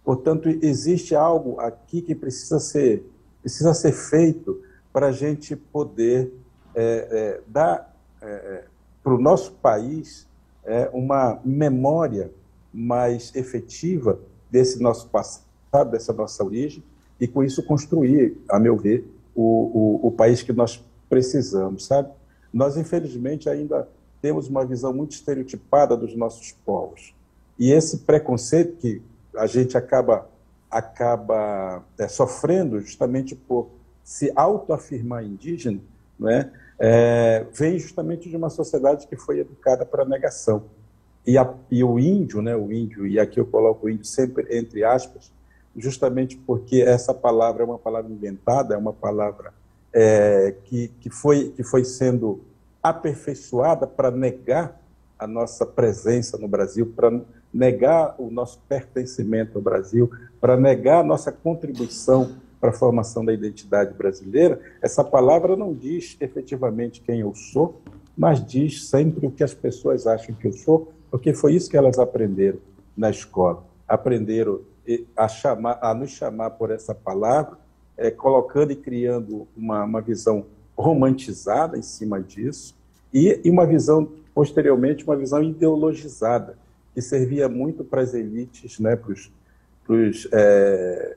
[0.04, 3.04] Portanto, existe algo aqui que precisa ser,
[3.40, 6.32] precisa ser feito para a gente poder
[6.74, 8.64] é, é, dar é, é,
[9.02, 10.28] para o nosso país
[10.64, 12.30] é, uma memória
[12.72, 14.18] mais efetiva
[14.50, 16.82] desse nosso passado, dessa nossa origem,
[17.20, 22.10] e com isso construir, a meu ver, o, o, o país que nós precisamos, sabe?
[22.52, 23.88] Nós, infelizmente, ainda
[24.20, 27.14] temos uma visão muito estereotipada dos nossos povos.
[27.58, 29.02] E esse preconceito que
[29.36, 30.28] a gente acaba,
[30.70, 33.70] acaba é, sofrendo justamente por
[34.04, 35.80] se autoafirmar indígena,
[36.18, 36.50] não é?
[36.78, 37.46] é?
[37.52, 40.64] vem justamente de uma sociedade que foi educada para a negação.
[41.26, 44.46] E, a, e, o índio, né, o índio, e aqui eu coloco o índio sempre
[44.50, 45.32] entre aspas,
[45.76, 49.54] justamente porque essa palavra é uma palavra inventada, é uma palavra
[49.92, 52.40] é, que, que, foi, que foi sendo
[52.82, 54.80] aperfeiçoada para negar
[55.18, 57.20] a nossa presença no Brasil, para
[57.54, 63.32] negar o nosso pertencimento ao Brasil, para negar a nossa contribuição para a formação da
[63.32, 67.80] identidade brasileira, essa palavra não diz efetivamente quem eu sou,
[68.16, 71.76] mas diz sempre o que as pessoas acham que eu sou, porque foi isso que
[71.76, 72.58] elas aprenderam
[72.96, 73.62] na escola.
[73.86, 74.62] Aprenderam
[75.14, 77.58] a, chamar, a nos chamar por essa palavra,
[77.98, 82.74] é, colocando e criando uma, uma visão romantizada em cima disso,
[83.12, 86.56] e, e uma visão, posteriormente, uma visão ideologizada,
[86.94, 88.98] que servia muito para as elites, né,
[90.32, 91.16] é,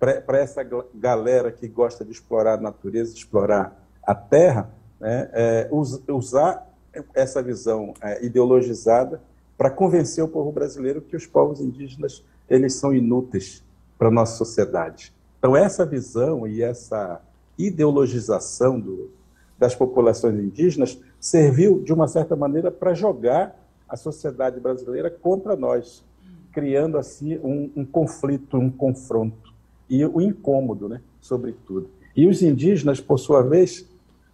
[0.00, 5.68] para essa galera que gosta de explorar a natureza, explorar a terra, né, é,
[6.08, 6.68] usar
[7.14, 9.20] essa visão é, ideologizada
[9.56, 13.62] para convencer o povo brasileiro que os povos indígenas eles são inúteis
[13.98, 15.12] para a nossa sociedade.
[15.38, 17.20] Então, essa visão e essa
[17.56, 19.10] ideologização do,
[19.58, 23.56] das populações indígenas serviu, de uma certa maneira, para jogar
[23.88, 26.04] a sociedade brasileira contra nós,
[26.52, 29.52] criando assim um, um conflito, um confronto
[29.88, 31.90] e o incômodo, né, sobretudo.
[32.16, 33.86] E os indígenas, por sua vez,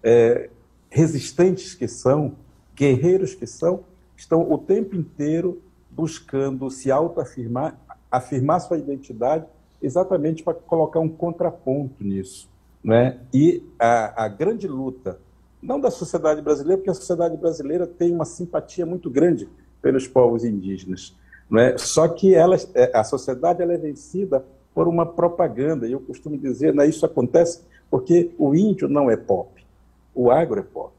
[0.03, 0.51] é,
[0.89, 2.35] resistentes que são,
[2.77, 3.85] guerreiros que são,
[4.17, 7.79] estão o tempo inteiro buscando se autoafirmar
[8.11, 9.45] afirmar sua identidade
[9.83, 12.49] exatamente para colocar um contraponto nisso.
[12.83, 13.19] Né?
[13.33, 15.19] E a, a grande luta,
[15.61, 19.49] não da sociedade brasileira, porque a sociedade brasileira tem uma simpatia muito grande
[19.83, 21.15] pelos povos indígenas.
[21.51, 21.77] Né?
[21.79, 24.45] Só que ela, é, a sociedade ela é vencida
[24.75, 25.87] por uma propaganda.
[25.87, 29.65] E eu costumo dizer, né, isso acontece porque o índio não é pop,
[30.15, 30.93] o agro é pop.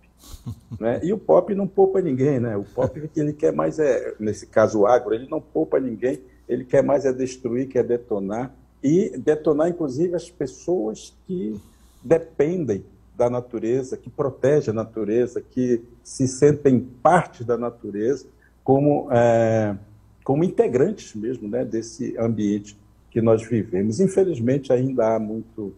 [0.80, 1.00] Né?
[1.04, 2.56] E o pop não poupa ninguém, né?
[2.56, 6.64] O pop ele quer mais é, nesse caso o agro, ele não poupa ninguém, ele
[6.64, 8.54] quer mais é destruir, quer detonar,
[8.84, 11.60] e detonar, inclusive, as pessoas que
[12.04, 18.28] dependem da natureza, que protegem a natureza, que se sentem parte da natureza,
[18.64, 19.76] como, é,
[20.24, 22.78] como integrantes mesmo né, desse ambiente
[23.10, 24.00] que nós vivemos.
[24.00, 25.74] Infelizmente, ainda há muito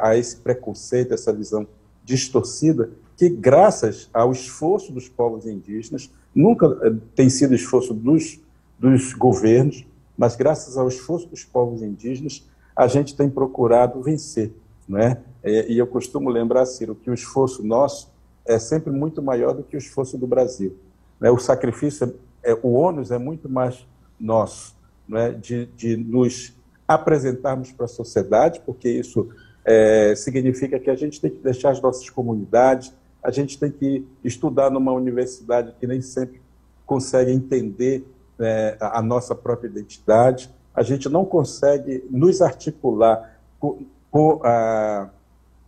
[0.00, 1.66] há esse preconceito, essa visão
[2.04, 8.40] distorcida que, graças ao esforço dos povos indígenas, nunca eh, tem sido esforço dos,
[8.78, 9.84] dos governos,
[10.16, 12.44] mas graças ao esforço dos povos indígenas,
[12.74, 14.52] a gente tem procurado vencer.
[14.88, 15.22] Não é?
[15.42, 18.12] E eu costumo lembrar, Ciro, que o esforço nosso
[18.46, 20.76] é sempre muito maior do que o esforço do Brasil.
[21.18, 21.30] Né?
[21.30, 23.86] O sacrifício, é, o ônus é muito mais
[24.20, 24.76] nosso,
[25.12, 25.30] é?
[25.30, 26.54] de, de nos
[26.86, 29.28] apresentarmos para a sociedade, porque isso
[29.64, 32.92] é, significa que a gente tem que deixar as nossas comunidades,
[33.24, 36.42] a gente tem que estudar numa universidade que nem sempre
[36.84, 38.06] consegue entender
[38.38, 45.08] é, a nossa própria identidade, a gente não consegue nos articular com, com, a,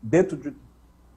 [0.02, 0.52] dentro, de,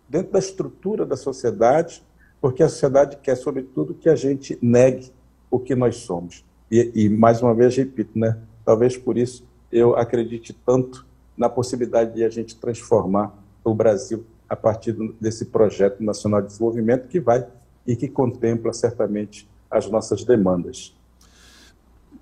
[0.07, 2.01] dentro da estrutura da sociedade,
[2.39, 5.11] porque a sociedade quer, sobretudo, que a gente negue
[5.51, 6.45] o que nós somos.
[6.71, 8.37] E, e mais uma vez, repito, né?
[8.63, 14.55] talvez por isso eu acredite tanto na possibilidade de a gente transformar o Brasil a
[14.55, 17.45] partir desse projeto nacional de desenvolvimento que vai
[17.85, 20.95] e que contempla certamente as nossas demandas.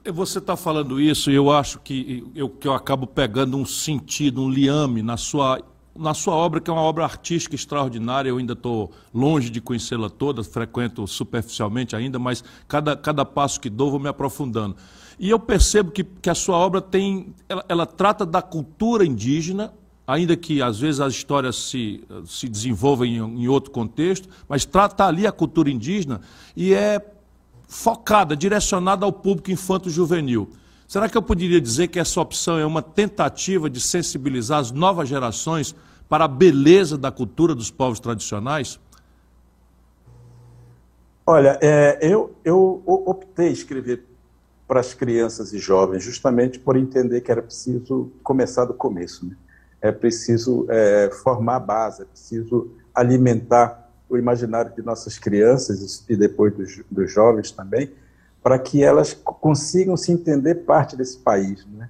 [0.06, 4.42] Você está falando isso e eu acho que eu, que eu acabo pegando um sentido,
[4.42, 5.62] um liame na sua,
[5.96, 8.30] na sua obra, que é uma obra artística extraordinária.
[8.30, 13.70] Eu ainda estou longe de conhecê-la toda, frequento superficialmente ainda, mas cada, cada passo que
[13.70, 14.78] dou vou me aprofundando.
[15.20, 19.74] E eu percebo que, que a sua obra tem, ela, ela trata da cultura indígena,
[20.08, 25.06] ainda que às vezes as histórias se, se desenvolvam em, em outro contexto, mas trata
[25.06, 26.22] ali a cultura indígena
[26.56, 27.06] e é
[27.68, 30.50] focada, direcionada ao público infanto-juvenil.
[30.88, 35.10] Será que eu poderia dizer que essa opção é uma tentativa de sensibilizar as novas
[35.10, 35.76] gerações
[36.08, 38.80] para a beleza da cultura dos povos tradicionais?
[41.26, 44.06] Olha, é, eu, eu optei escrever
[44.66, 49.26] para as crianças e jovens justamente por entender que era preciso começar do começo.
[49.26, 49.36] Né?
[49.82, 56.16] É preciso é, formar a base, é preciso alimentar o imaginário de nossas crianças e
[56.16, 57.92] depois dos, dos jovens também,
[58.42, 61.90] para que elas consigam se entender parte desse país, né?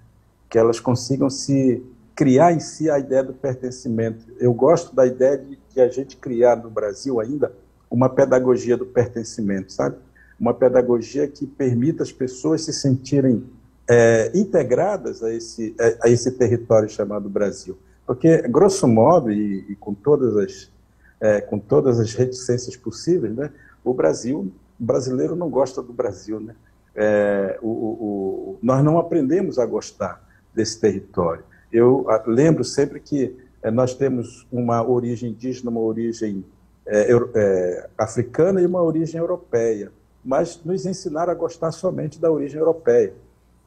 [0.49, 1.83] que elas consigam se
[2.15, 4.25] criar em si a ideia do pertencimento.
[4.39, 7.53] Eu gosto da ideia de, de a gente criar no Brasil ainda
[7.89, 9.97] uma pedagogia do pertencimento, sabe?
[10.39, 13.43] Uma pedagogia que permita as pessoas se sentirem
[13.89, 17.77] é, integradas a esse, a esse território chamado Brasil.
[18.05, 20.71] Porque, grosso modo, e, e com todas as
[21.19, 23.51] é, com todas as reticências possíveis, né,
[23.83, 26.39] o Brasil, o brasileiro não gosta do Brasil.
[26.39, 26.55] Né?
[26.95, 30.21] É, o, o, nós não aprendemos a gostar
[30.53, 31.43] desse território.
[31.71, 36.45] Eu lembro sempre que é, nós temos uma origem indígena, uma origem
[36.85, 39.91] é, é, africana e uma origem europeia,
[40.23, 43.13] mas nos ensinaram a gostar somente da origem europeia.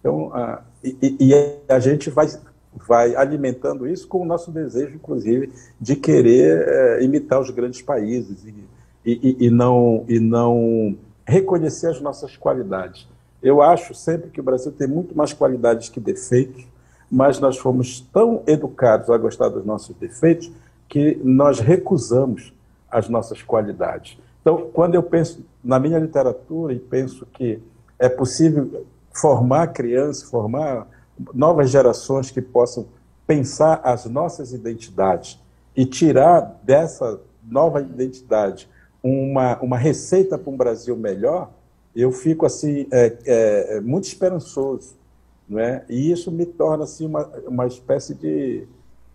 [0.01, 1.35] Então, a, e, e
[1.69, 2.27] a gente vai
[2.87, 8.45] vai alimentando isso com o nosso desejo, inclusive, de querer é, imitar os grandes países
[8.45, 8.55] e,
[9.05, 10.97] e, e, não, e não
[11.27, 13.09] reconhecer as nossas qualidades.
[13.43, 16.65] Eu acho sempre que o Brasil tem muito mais qualidades que defeitos,
[17.11, 20.51] mas nós fomos tão educados a gostar dos nossos defeitos
[20.89, 22.53] que nós recusamos
[22.91, 24.19] as nossas qualidades.
[24.41, 27.59] Então, quando eu penso na minha literatura e penso que
[27.99, 28.85] é possível
[29.21, 30.87] formar crianças, formar
[31.35, 32.87] novas gerações que possam
[33.27, 35.39] pensar as nossas identidades
[35.77, 38.69] e tirar dessa nova identidade
[39.03, 41.51] uma, uma receita para um Brasil melhor,
[41.95, 44.97] eu fico assim é, é, é, muito esperançoso,
[45.49, 45.85] não é?
[45.89, 48.67] E isso me torna assim uma, uma espécie de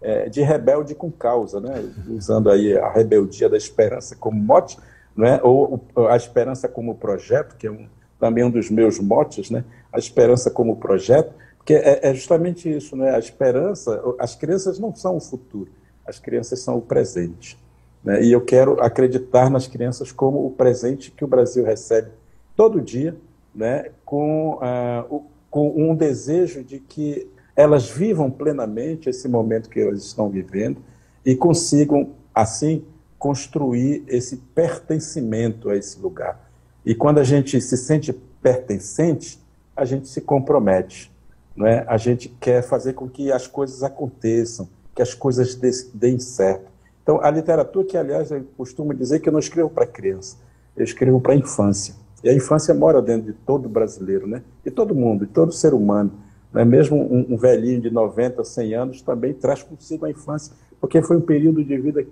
[0.01, 1.83] é, de rebelde com causa, né?
[2.09, 4.77] Usando aí a rebeldia da esperança como mote,
[5.15, 5.39] não é?
[5.41, 7.87] Ou a esperança como projeto, que é um,
[8.19, 9.63] também um dos meus motes, né?
[9.95, 11.33] A esperança como projeto
[11.65, 13.15] porque é, é justamente isso, né?
[13.15, 15.71] A esperança, as crianças não são o futuro,
[16.05, 17.57] as crianças são o presente.
[18.03, 18.23] Né?
[18.23, 22.11] E eu quero acreditar nas crianças como o presente que o Brasil recebe
[22.55, 23.17] todo dia,
[23.53, 23.89] né?
[24.05, 30.29] com, uh, com um desejo de que elas vivam plenamente esse momento que elas estão
[30.29, 30.77] vivendo
[31.25, 32.85] e consigam, assim,
[33.17, 36.47] construir esse pertencimento a esse lugar.
[36.85, 39.43] E quando a gente se sente pertencente,
[39.75, 41.11] a gente se compromete.
[41.55, 41.85] Não é?
[41.87, 45.55] A gente quer fazer com que as coisas aconteçam, que as coisas
[45.93, 46.71] deem certo.
[47.01, 50.37] Então, a literatura, que aliás eu costumo dizer que eu não escrevo para criança,
[50.75, 51.95] eu escrevo para a infância.
[52.23, 54.41] E a infância mora dentro de todo brasileiro, né?
[54.63, 56.11] de todo mundo, de todo ser humano.
[56.51, 56.65] Né?
[56.65, 61.17] Mesmo um, um velhinho de 90, 100 anos também traz consigo a infância, porque foi
[61.17, 62.05] um período de vida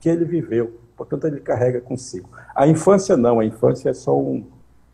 [0.00, 2.28] que ele viveu, portanto ele carrega consigo.
[2.54, 4.44] A infância não, a infância é só um,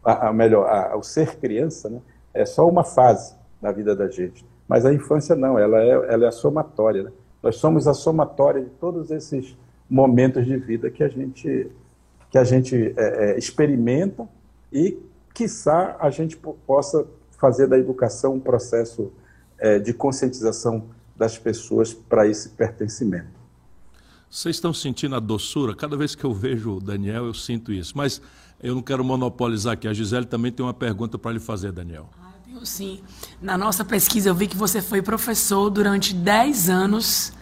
[0.04, 2.00] a, a melhor, a, o ser criança, né?
[2.40, 4.44] É só uma fase na vida da gente.
[4.68, 7.04] Mas a infância não, ela é, ela é a somatória.
[7.04, 7.12] Né?
[7.42, 9.56] Nós somos a somatória de todos esses
[9.88, 11.70] momentos de vida que a gente,
[12.30, 14.28] que a gente é, é, experimenta
[14.72, 14.98] e,
[15.32, 17.06] quiçá, a gente possa
[17.38, 19.12] fazer da educação um processo
[19.58, 20.84] é, de conscientização
[21.14, 23.36] das pessoas para esse pertencimento.
[24.28, 25.74] Vocês estão sentindo a doçura?
[25.74, 27.96] Cada vez que eu vejo o Daniel, eu sinto isso.
[27.96, 28.20] Mas
[28.62, 29.86] eu não quero monopolizar aqui.
[29.86, 32.08] A Gisele também tem uma pergunta para lhe fazer, Daniel.
[32.18, 32.25] Ah,
[32.64, 33.00] sim.
[33.40, 37.32] Na nossa pesquisa, eu vi que você foi professor durante 10 anos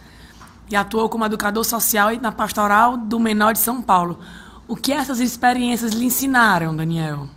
[0.69, 4.19] e atuou como educador social na pastoral do menor de São Paulo.
[4.67, 7.27] O que essas experiências lhe ensinaram, Daniel?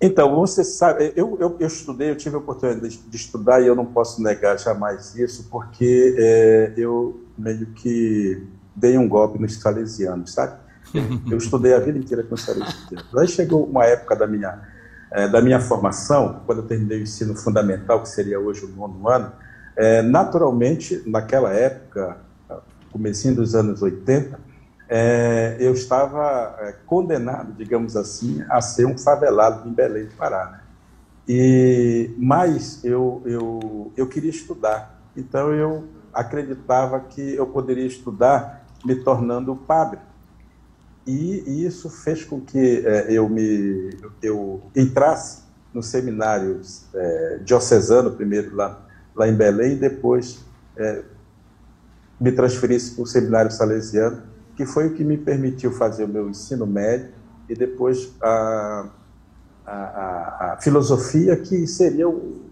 [0.00, 3.66] Então, você sabe, eu, eu, eu, estudei, eu tive a oportunidade de, de, estudar e
[3.66, 9.60] eu não posso negar jamais isso, porque é, eu meio que dei um golpe nos
[9.60, 10.58] salesianos, sabe?
[11.30, 13.16] Eu estudei a vida inteira com os salesianos.
[13.16, 14.60] Aí chegou uma época da minha,
[15.12, 19.08] é, da minha formação, quando eu terminei o ensino fundamental, que seria hoje o nono
[19.08, 19.32] ano,
[19.76, 22.16] é, naturalmente, naquela época,
[22.90, 24.38] comecinho dos anos 80,
[24.88, 30.50] é, eu estava é, condenado, digamos assim, a ser um favelado em Belém do Pará.
[30.50, 30.60] Né?
[31.28, 38.96] E, mas eu, eu, eu queria estudar, então eu acreditava que eu poderia estudar me
[38.96, 40.00] tornando padre.
[41.06, 43.90] E, e isso fez com que é, eu, me,
[44.22, 45.42] eu entrasse
[45.72, 46.60] no seminário
[46.94, 50.44] é, diocesano, primeiro lá, lá em Belém, e depois
[50.76, 51.02] é,
[52.20, 54.22] me transferisse para o seminário salesiano,
[54.54, 57.08] que foi o que me permitiu fazer o meu ensino médio
[57.48, 58.88] e depois a,
[59.66, 62.42] a, a, a filosofia, que seria o,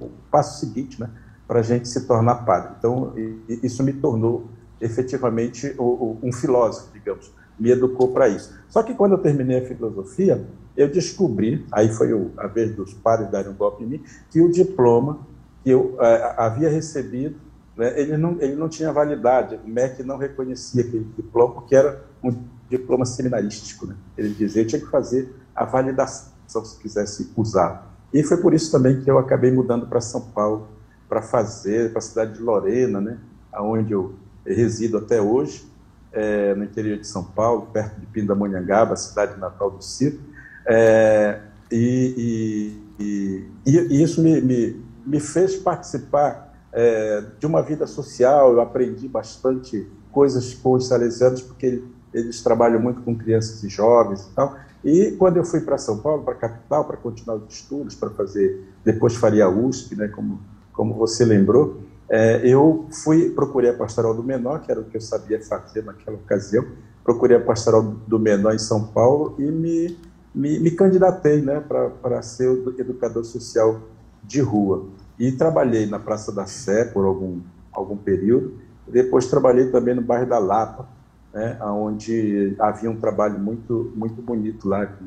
[0.00, 1.08] o passo seguinte né,
[1.46, 2.72] para a gente se tornar padre.
[2.78, 4.48] Então, e, isso me tornou
[4.80, 8.52] efetivamente o, o, um filósofo, digamos, me educou para isso.
[8.68, 10.44] Só que quando eu terminei a filosofia,
[10.76, 14.40] eu descobri, aí foi o, a vez dos padres darem um golpe em mim, que
[14.40, 15.20] o diploma
[15.62, 17.36] que eu é, havia recebido
[17.76, 19.58] né, ele, não, ele não tinha validade.
[19.64, 22.34] O MEC não reconhecia aquele diploma, porque era um
[22.68, 23.86] diploma seminarístico.
[23.86, 23.96] Né?
[24.16, 26.32] Ele dizia que tinha que fazer a validação
[26.64, 27.90] se quisesse usar.
[28.12, 30.68] E foi por isso também que eu acabei mudando para São Paulo,
[31.08, 33.18] para fazer, para a cidade de Lorena, né,
[33.58, 35.66] onde eu resido até hoje,
[36.12, 40.20] é, no interior de São Paulo, perto de Pindamonhangaba, cidade natal do Ciro.
[40.66, 41.40] É,
[41.70, 48.52] e, e, e, e, isso me, me, me fez participar é, de uma vida social.
[48.52, 51.82] Eu aprendi bastante coisas com os salesianos, porque
[52.12, 54.56] eles trabalham muito com crianças e jovens e tal.
[54.84, 58.10] E quando eu fui para São Paulo, para a capital, para continuar os estudos, para
[58.10, 60.40] fazer, depois faria USP, né, como,
[60.72, 61.80] como você lembrou,
[62.12, 65.82] é, eu fui, procurei a pastoral do menor, que era o que eu sabia fazer
[65.82, 66.62] naquela ocasião,
[67.02, 69.96] procurei a pastoral do menor em São Paulo e me,
[70.34, 73.80] me, me candidatei né, para ser educador social
[74.22, 74.88] de rua.
[75.18, 77.40] E trabalhei na Praça da Sé por algum,
[77.72, 78.58] algum período.
[78.86, 80.86] Depois trabalhei também no bairro da Lapa,
[81.32, 85.06] né, onde havia um trabalho muito, muito bonito lá com,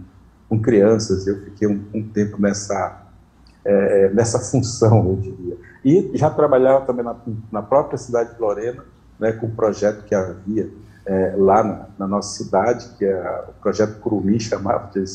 [0.49, 1.27] com crianças.
[1.27, 3.05] Eu fiquei um, um tempo nessa,
[3.63, 5.74] é, nessa função, eu diria.
[5.85, 7.15] E já trabalhava também na,
[7.51, 8.83] na própria cidade de Lorena,
[9.19, 10.71] né, com o projeto que havia
[11.05, 15.05] é, lá na, na, nossa cidade, que é o Projeto Curumim, chamava, de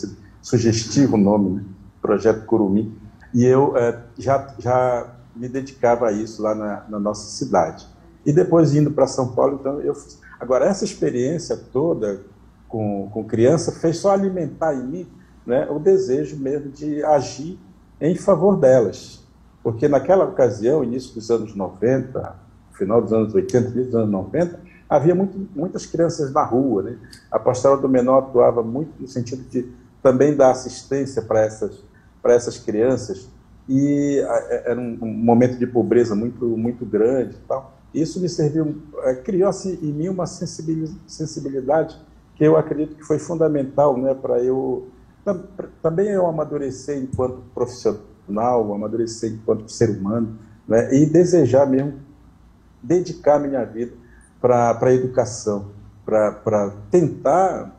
[0.41, 1.65] sugestivo o nome, né?
[2.01, 2.97] Projeto Curumim,
[3.35, 7.87] e eu é, já, já me dedicava a isso lá na, na nossa cidade.
[8.25, 10.21] E depois indo para São Paulo, então eu fiz.
[10.39, 12.21] Agora, essa experiência toda
[12.69, 15.09] com, com criança fez só alimentar em mim
[15.45, 17.59] né, o desejo mesmo de agir
[18.01, 19.20] em favor delas.
[19.63, 22.37] Porque naquela ocasião, início dos anos 90,
[22.73, 26.83] final dos anos 80, início dos anos 90, havia muito, muitas crianças na rua.
[26.83, 26.99] Né?
[27.31, 29.71] A pastoral do menor atuava muito no sentido de
[30.03, 31.91] também dar assistência para essas
[32.23, 33.29] para essas crianças
[33.67, 37.79] e é, era um, momento de pobreza muito muito grande tal.
[37.93, 41.99] Isso me serviu, é, criou-se em mim uma sensibilidade
[42.37, 44.89] que eu acredito que foi fundamental, né, para eu
[45.83, 48.01] também eu amadurecer enquanto profissional,
[48.39, 51.95] amadurecer enquanto ser humano, né, e desejar mesmo
[52.83, 53.93] dedicar minha vida
[54.41, 55.67] para a educação,
[56.05, 57.77] para tentar,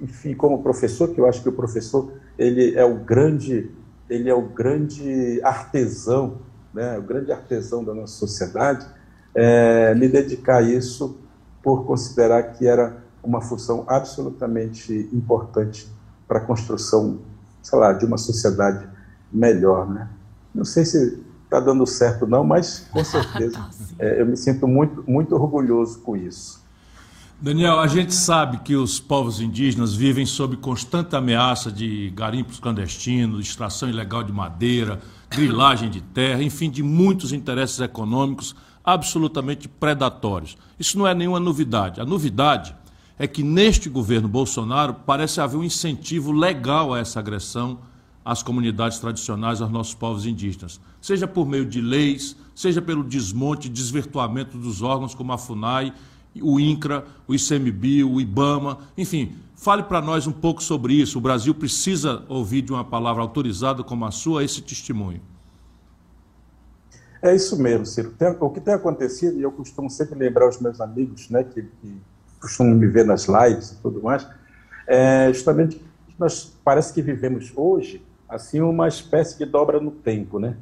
[0.00, 3.70] enfim, como professor, que eu acho que o professor ele é o grande,
[4.08, 6.38] ele é o grande artesão,
[6.72, 8.86] né, o grande artesão da nossa sociedade,
[9.34, 11.18] é, me dedicar a isso
[11.62, 15.90] por considerar que era uma função absolutamente importante
[16.28, 17.18] para a construção,
[17.62, 18.86] sei lá, de uma sociedade
[19.32, 20.08] melhor, né?
[20.54, 23.64] Não sei se está dando certo não, mas com certeza
[23.98, 26.64] é, eu me sinto muito, muito orgulhoso com isso.
[27.38, 33.46] Daniel, a gente sabe que os povos indígenas vivem sob constante ameaça de garimpos clandestinos,
[33.46, 40.56] extração ilegal de madeira, grilagem de terra, enfim, de muitos interesses econômicos absolutamente predatórios.
[40.78, 42.00] Isso não é nenhuma novidade.
[42.00, 42.74] A novidade
[43.18, 47.80] é que neste governo Bolsonaro parece haver um incentivo legal a essa agressão
[48.26, 53.68] às comunidades tradicionais, aos nossos povos indígenas, seja por meio de leis, seja pelo desmonte
[53.68, 55.94] desvirtuamento dos órgãos como a FUNAI,
[56.42, 61.18] o INCRA, o ICMBio, o IBAMA, enfim, fale para nós um pouco sobre isso.
[61.18, 65.20] O Brasil precisa ouvir de uma palavra autorizada como a sua esse testemunho.
[67.22, 68.10] É isso mesmo, Ciro.
[68.10, 71.62] Tem, o que tem acontecido, e eu costumo sempre lembrar os meus amigos, né, que,
[71.62, 71.94] que
[72.40, 74.26] costumam me ver nas lives e tudo mais,
[74.84, 75.80] é justamente
[76.18, 80.56] nós parece que vivemos hoje assim uma espécie de dobra no tempo, né?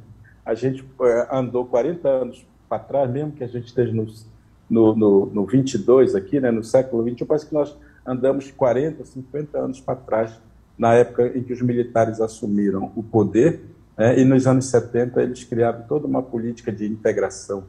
[0.45, 5.25] A gente é, andou 40 anos para trás, mesmo que a gente esteja no, no,
[5.27, 9.95] no 22 aqui, né, no século 21, parece que nós andamos 40, 50 anos para
[9.95, 10.39] trás,
[10.77, 13.61] na época em que os militares assumiram o poder,
[13.97, 17.63] né, e nos anos 70 eles criaram toda uma política de integração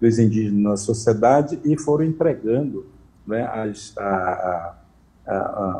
[0.00, 2.86] dos indígenas na sociedade e foram entregando
[3.26, 4.74] né, as, a, a,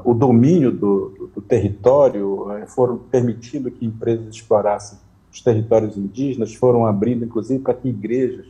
[0.04, 4.98] o domínio do, do, do território, né, foram permitindo que empresas explorassem
[5.32, 8.46] os territórios indígenas, foram abrindo, inclusive, para que igrejas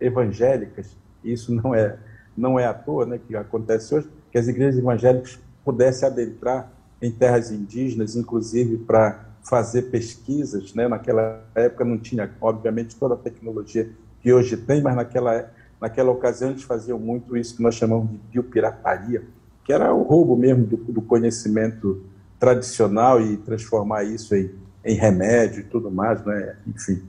[0.00, 1.98] evangélicas, isso não é,
[2.36, 6.70] não é à toa né, que acontece hoje, que as igrejas evangélicas pudessem adentrar
[7.02, 10.74] em terras indígenas, inclusive para fazer pesquisas.
[10.74, 10.86] Né?
[10.86, 13.90] Naquela época não tinha, obviamente, toda a tecnologia
[14.20, 18.16] que hoje tem, mas naquela Naquela ocasião, eles faziam muito isso que nós chamamos de
[18.30, 19.22] biopirataria,
[19.66, 22.04] que era o roubo mesmo do, do conhecimento
[22.38, 24.50] tradicional e transformar isso em,
[24.84, 26.56] em, remédio e tudo mais, né?
[26.68, 27.02] enfim.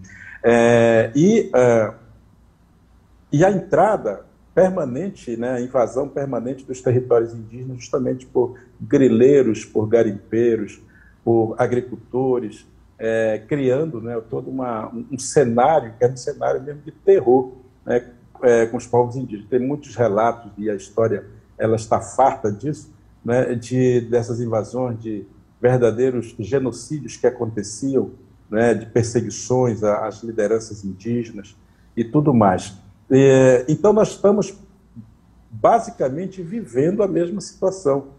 [0.43, 1.93] É, e, uh,
[3.32, 9.88] e a entrada permanente, né, a invasão permanente dos territórios indígenas, justamente por grileiros, por
[9.88, 10.82] garimpeiros,
[11.24, 12.66] por agricultores,
[12.97, 17.51] é, criando né, todo uma, um cenário, que é um cenário mesmo de terror,
[17.86, 18.03] né,
[18.41, 19.47] é, com os povos indígenas.
[19.47, 21.24] Tem muitos relatos, e a história
[21.58, 22.93] ela está farta disso,
[23.24, 25.26] né, de, dessas invasões, de
[25.60, 28.12] verdadeiros genocídios que aconteciam,
[28.49, 31.55] né, de perseguições às lideranças indígenas
[31.95, 32.78] e tudo mais.
[33.10, 34.53] É, então, nós estamos
[35.49, 38.10] basicamente vivendo a mesma situação.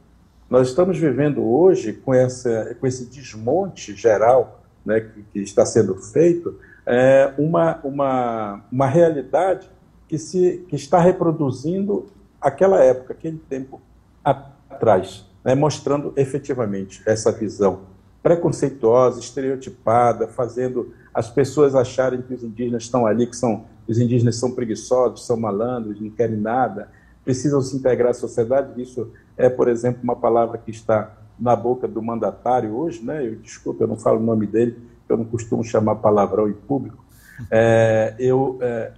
[0.51, 5.95] Nós estamos vivendo hoje, com, essa, com esse desmonte geral né, que, que está sendo
[5.95, 9.70] feito, é, uma, uma, uma realidade
[10.09, 12.07] que, se, que está reproduzindo
[12.41, 13.80] aquela época, aquele tempo
[14.24, 17.80] atrás, né, mostrando efetivamente essa visão
[18.22, 24.36] preconceituosa, estereotipada, fazendo as pessoas acharem que os indígenas estão ali, que são os indígenas
[24.36, 26.91] são preguiçosos, são malandros, não querem nada,
[27.24, 28.80] precisam se integrar à sociedade.
[28.80, 33.26] Isso é, por exemplo, uma palavra que está na boca do mandatário hoje, né?
[33.26, 34.76] Eu desculpa, eu não falo o nome dele,
[35.09, 37.03] eu não costumo chamar palavrão em público.
[37.51, 38.93] É, eu é,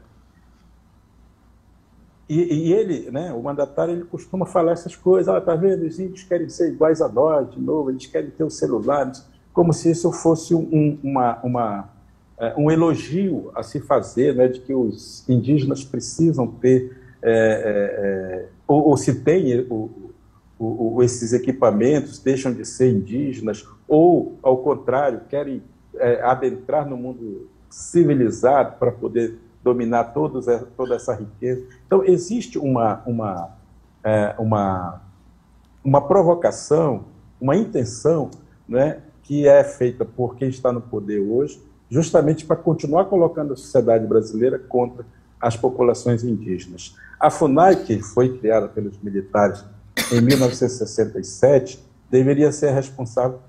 [2.33, 5.29] e, e, ele, né, o mandatário, ele costuma falar essas coisas.
[5.29, 5.85] Ah, vendo?
[5.85, 9.11] Os índios querem ser iguais a nós de novo, eles querem ter o celular,
[9.53, 11.91] como se isso fosse um, uma, uma,
[12.39, 17.35] é, um elogio a se fazer, né, de que os indígenas precisam ter, é, é,
[17.35, 25.23] é ou, ou, se tem o, esses equipamentos, deixam de ser indígenas, ou, ao contrário,
[25.29, 25.65] querem
[25.97, 30.47] é, adentrar no mundo civilizado para poder dominar todos,
[30.77, 31.65] toda essa riqueza.
[31.87, 33.51] Então, existe uma, uma,
[34.03, 35.03] é, uma,
[35.85, 37.05] uma provocação,
[37.41, 38.31] uma intenção
[38.69, 43.57] né, que é feita por quem está no poder hoje, justamente para continuar colocando a
[43.57, 45.05] sociedade brasileira contra
[45.41, 46.97] as populações indígenas.
[47.19, 49.65] A FUNAI, que foi criada pelos militares
[50.13, 53.41] em 1967, deveria ser responsável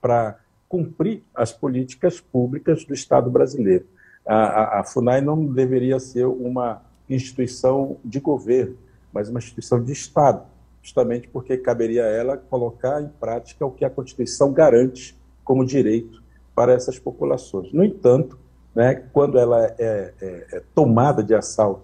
[0.00, 0.38] para
[0.68, 3.86] cumprir as políticas públicas do Estado brasileiro
[4.26, 8.76] a, a, FUNAI não deveria ser uma instituição de governo,
[9.12, 10.44] mas uma instituição de Estado,
[10.82, 16.22] justamente porque caberia a ela colocar em prática o que a Constituição garante como direito
[16.54, 17.72] para essas populações.
[17.72, 18.38] No entanto,
[18.74, 21.82] né, quando ela é, é, é tomada de assalto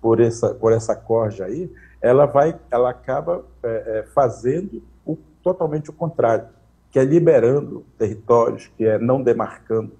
[0.00, 1.70] por essa, por essa corja aí,
[2.00, 6.46] ela, vai, ela acaba é, é fazendo o, totalmente o contrário,
[6.90, 9.92] que é liberando territórios, que é não demarcando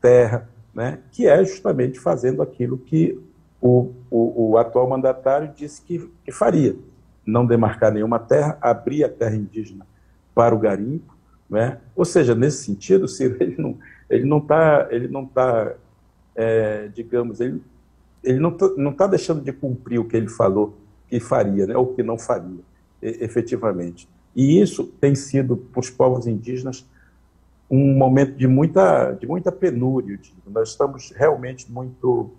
[0.00, 3.18] terra, né, que é justamente fazendo aquilo que
[3.60, 6.74] o, o, o atual mandatário disse que, que, faria:
[7.24, 9.86] não demarcar nenhuma terra, abrir a terra indígena
[10.34, 11.14] para o garimpo.
[11.48, 11.78] Né?
[11.94, 13.36] Ou seja, nesse sentido, Ciro,
[14.08, 15.74] ele não está, ele não tá,
[16.34, 17.62] é, digamos, ele,
[18.24, 20.76] ele não está não tá deixando de cumprir o que ele falou
[21.08, 22.60] que faria, né, ou que não faria,
[23.02, 24.08] efetivamente.
[24.34, 26.86] E isso tem sido, para os povos indígenas,
[27.72, 30.18] um momento de muita, de muita penúria.
[30.18, 30.36] Digo.
[30.46, 32.30] Nós estamos realmente muito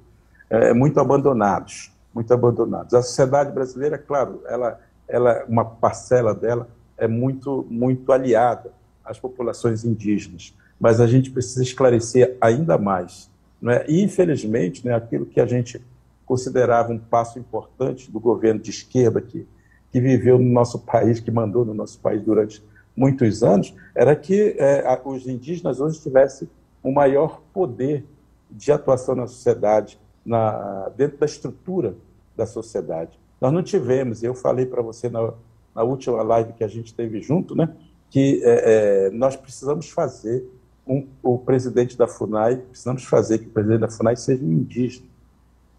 [0.53, 2.93] é, muito abandonados, muito abandonados.
[2.93, 8.71] A sociedade brasileira, claro, ela, ela, uma parcela dela é muito, muito aliada
[9.03, 13.31] às populações indígenas, mas a gente precisa esclarecer ainda mais.
[13.59, 13.83] Né?
[13.87, 15.83] E, infelizmente, né, aquilo que a gente
[16.23, 19.47] considerava um passo importante do governo de esquerda que,
[19.91, 22.63] que viveu no nosso país, que mandou no nosso país durante
[22.95, 26.49] muitos anos, era que é, os indígenas hoje tivessem
[26.83, 28.05] um maior poder
[28.49, 31.95] de atuação na sociedade, na, dentro da estrutura
[32.35, 33.19] da sociedade.
[33.41, 35.33] Nós não tivemos, eu falei para você na,
[35.75, 37.73] na, última live que a gente teve junto, né,
[38.09, 40.47] que é, é, nós precisamos fazer
[40.87, 45.07] um, o presidente da FUNAI, precisamos fazer que o presidente da FUNAI seja um indígena.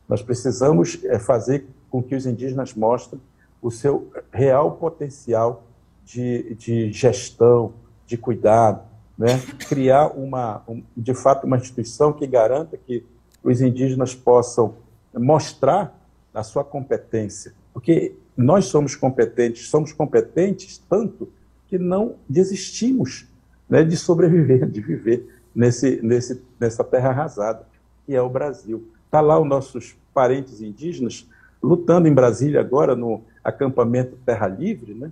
[0.08, 3.20] Nós precisamos é, fazer com que os indígenas mostrem
[3.62, 5.64] o seu real potencial
[6.04, 7.74] de, de gestão,
[8.06, 8.82] de cuidado,
[9.16, 9.40] né?
[9.68, 13.04] criar uma, um, de fato uma instituição que garanta que
[13.42, 14.74] os indígenas possam
[15.14, 15.98] mostrar
[16.32, 21.28] a sua competência, porque nós somos competentes, somos competentes tanto
[21.68, 23.26] que não desistimos
[23.68, 27.66] né, de sobreviver, de viver nesse, nesse, nessa terra arrasada,
[28.04, 28.88] que é o Brasil.
[29.06, 31.28] Está lá os nossos parentes indígenas
[31.62, 35.10] lutando em Brasília agora no acampamento Terra Livre, né,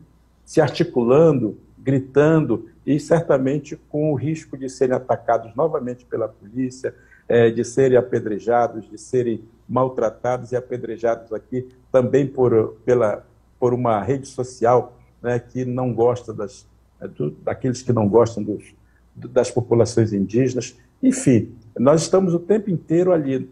[0.53, 6.94] se articulando, gritando e certamente com o risco de serem atacados novamente pela polícia,
[7.26, 13.24] é, de serem apedrejados, de serem maltratados e apedrejados aqui também por, pela,
[13.59, 16.68] por uma rede social né, que não gosta das,
[17.00, 18.74] é, do, daqueles que não gostam dos,
[19.16, 20.76] das populações indígenas.
[21.03, 23.50] Enfim, nós estamos o tempo inteiro ali,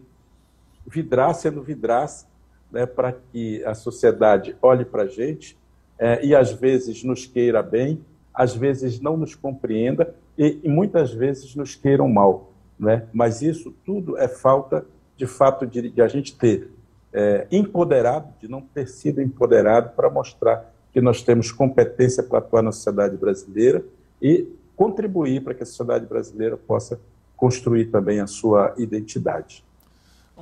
[0.85, 2.27] vidraça sendo vidraça,
[2.71, 5.59] né, para que a sociedade olhe para a gente
[6.01, 11.13] é, e às vezes nos queira bem, às vezes não nos compreenda e, e muitas
[11.13, 12.51] vezes nos queiram mal.
[12.79, 13.03] Né?
[13.13, 14.83] Mas isso tudo é falta,
[15.15, 16.71] de fato, de, de a gente ter
[17.13, 22.63] é, empoderado, de não ter sido empoderado para mostrar que nós temos competência para atuar
[22.63, 23.85] na sociedade brasileira
[24.19, 26.99] e contribuir para que a sociedade brasileira possa
[27.37, 29.63] construir também a sua identidade.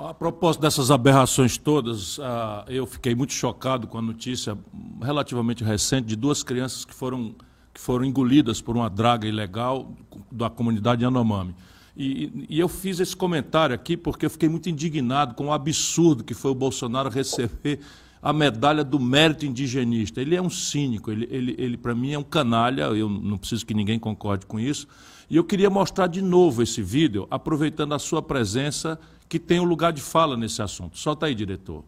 [0.01, 4.57] A propósito dessas aberrações todas, ah, eu fiquei muito chocado com a notícia
[5.01, 7.35] relativamente recente de duas crianças que foram,
[7.73, 9.91] que foram engolidas por uma draga ilegal
[10.31, 11.53] da comunidade Yanomami.
[11.97, 16.23] E, e, eu fiz esse comentário aqui porque eu fiquei muito indignado com o absurdo
[16.23, 17.81] que foi o Bolsonaro receber
[18.23, 20.21] a medalha do mérito indigenista.
[20.21, 23.65] Ele é um cínico, ele, ele, ele para mim é um canalha, eu não preciso
[23.65, 24.87] que ninguém concorde com isso.
[25.29, 28.97] E eu queria mostrar de novo esse vídeo, aproveitando a sua presença
[29.29, 30.97] que tem um lugar de fala nesse assunto.
[30.97, 31.83] Solta aí, diretor.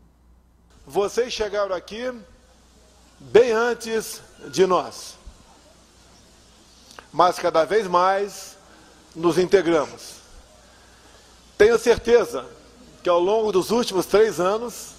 [0.85, 2.13] Vocês chegaram aqui
[3.19, 4.21] bem antes
[4.51, 5.15] de nós.
[7.11, 8.55] Mas cada vez mais
[9.15, 10.17] nos integramos.
[11.57, 12.45] Tenho certeza
[13.01, 14.91] que ao longo dos últimos três anos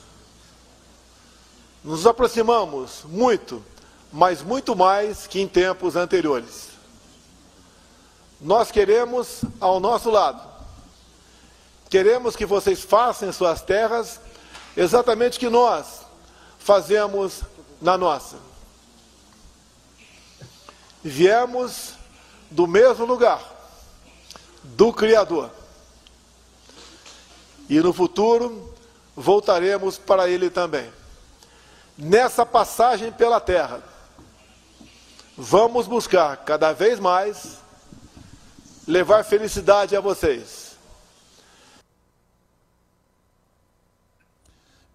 [1.84, 3.64] nos aproximamos muito,
[4.12, 6.70] mas muito mais que em tempos anteriores.
[8.40, 10.51] Nós queremos ao nosso lado
[11.92, 14.18] Queremos que vocês façam em suas terras
[14.74, 16.06] exatamente o que nós
[16.58, 17.42] fazemos
[17.82, 18.38] na nossa.
[21.04, 21.92] Viemos
[22.50, 23.42] do mesmo lugar,
[24.62, 25.50] do Criador.
[27.68, 28.74] E no futuro
[29.14, 30.90] voltaremos para Ele também.
[31.98, 33.82] Nessa passagem pela terra,
[35.36, 37.58] vamos buscar cada vez mais
[38.88, 40.61] levar felicidade a vocês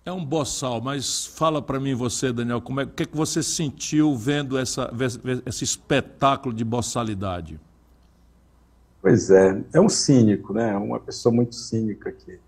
[0.07, 3.17] É um boçal, mas fala para mim você, Daniel, como é, o que, é que
[3.17, 4.89] você sentiu vendo essa,
[5.45, 7.59] esse espetáculo de boçalidade?
[9.01, 10.77] Pois é, é um cínico, né?
[10.77, 12.39] Uma pessoa muito cínica aqui.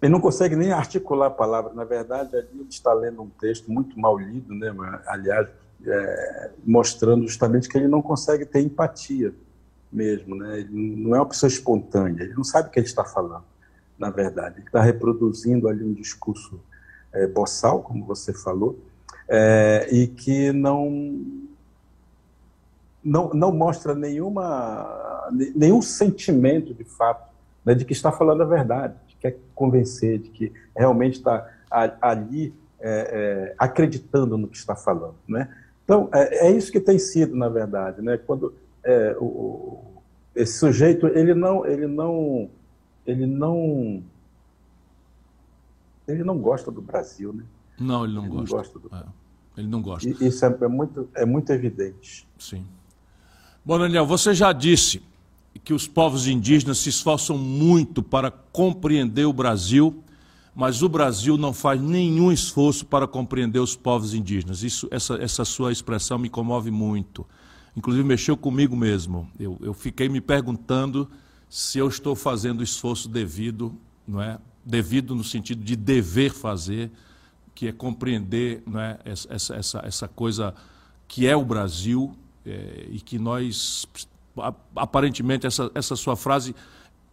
[0.00, 1.72] Ele não consegue nem articular a palavra.
[1.74, 4.72] Na verdade, ali ele está lendo um texto muito mal lido, né?
[5.08, 5.48] Aliás,
[5.84, 9.34] é, mostrando justamente que ele não consegue ter empatia
[9.92, 10.60] mesmo, né?
[10.60, 12.22] Ele não é uma pessoa espontânea.
[12.22, 13.50] Ele não sabe o que ele está falando
[14.02, 14.56] na verdade.
[14.58, 16.60] Ele está reproduzindo ali um discurso
[17.12, 18.76] é, boçal, como você falou,
[19.28, 21.24] é, e que não,
[23.02, 27.30] não, não mostra nenhuma, nenhum sentimento de fato
[27.64, 31.48] né, de que está falando a verdade, de que quer convencer, de que realmente está
[32.00, 35.14] ali é, é, acreditando no que está falando.
[35.28, 35.48] Né?
[35.84, 38.02] Então, é, é, isso que tem sido, na verdade.
[38.02, 38.16] Né?
[38.16, 39.78] Quando é, o,
[40.34, 42.50] esse sujeito ele não, ele não
[43.06, 44.02] ele não
[46.06, 47.44] ele não gosta do Brasil, né?
[47.78, 48.54] Não, ele não ele gosta.
[48.54, 48.94] Não gosta do...
[48.94, 49.04] é,
[49.56, 50.08] ele não gosta.
[50.08, 52.26] E isso é, é, muito, é muito evidente.
[52.38, 52.64] Sim.
[53.64, 55.02] Bom, Daniel, você já disse
[55.64, 60.02] que os povos indígenas se esforçam muito para compreender o Brasil,
[60.54, 64.62] mas o Brasil não faz nenhum esforço para compreender os povos indígenas.
[64.62, 67.24] Isso, essa, essa sua expressão me comove muito.
[67.76, 69.28] Inclusive mexeu comigo mesmo.
[69.38, 71.08] Eu, eu fiquei me perguntando
[71.52, 73.78] se eu estou fazendo o esforço devido,
[74.08, 74.38] não é?
[74.64, 76.90] Devido no sentido de dever fazer,
[77.54, 78.98] que é compreender não é?
[79.04, 80.54] essa, essa, essa coisa
[81.06, 83.86] que é o Brasil é, e que nós
[84.74, 86.56] aparentemente essa, essa sua frase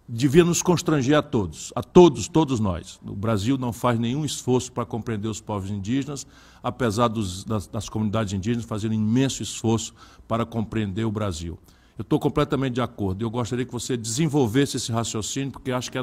[0.07, 2.97] devia nos constranger a todos, a todos, todos nós.
[3.05, 6.25] O Brasil não faz nenhum esforço para compreender os povos indígenas,
[6.63, 9.93] apesar dos, das, das, comunidades indígenas fazerem imenso esforço
[10.29, 11.59] para compreender o Brasil.
[12.00, 13.26] Eu estou completamente de acordo.
[13.26, 16.02] Eu gostaria que você desenvolvesse esse raciocínio, porque acho que é,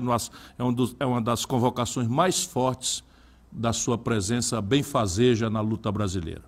[0.59, 3.03] é, um dos, é uma das convocações mais fortes
[3.51, 6.43] da sua presença benfazeja na luta brasileira.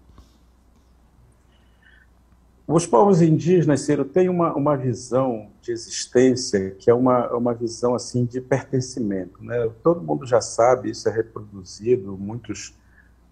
[2.67, 7.95] Os povos indígenas, Ciro, têm uma, uma visão de existência que é uma, uma visão
[7.95, 9.43] assim de pertencimento.
[9.43, 9.71] Né?
[9.83, 12.75] Todo mundo já sabe, isso é reproduzido, muitos,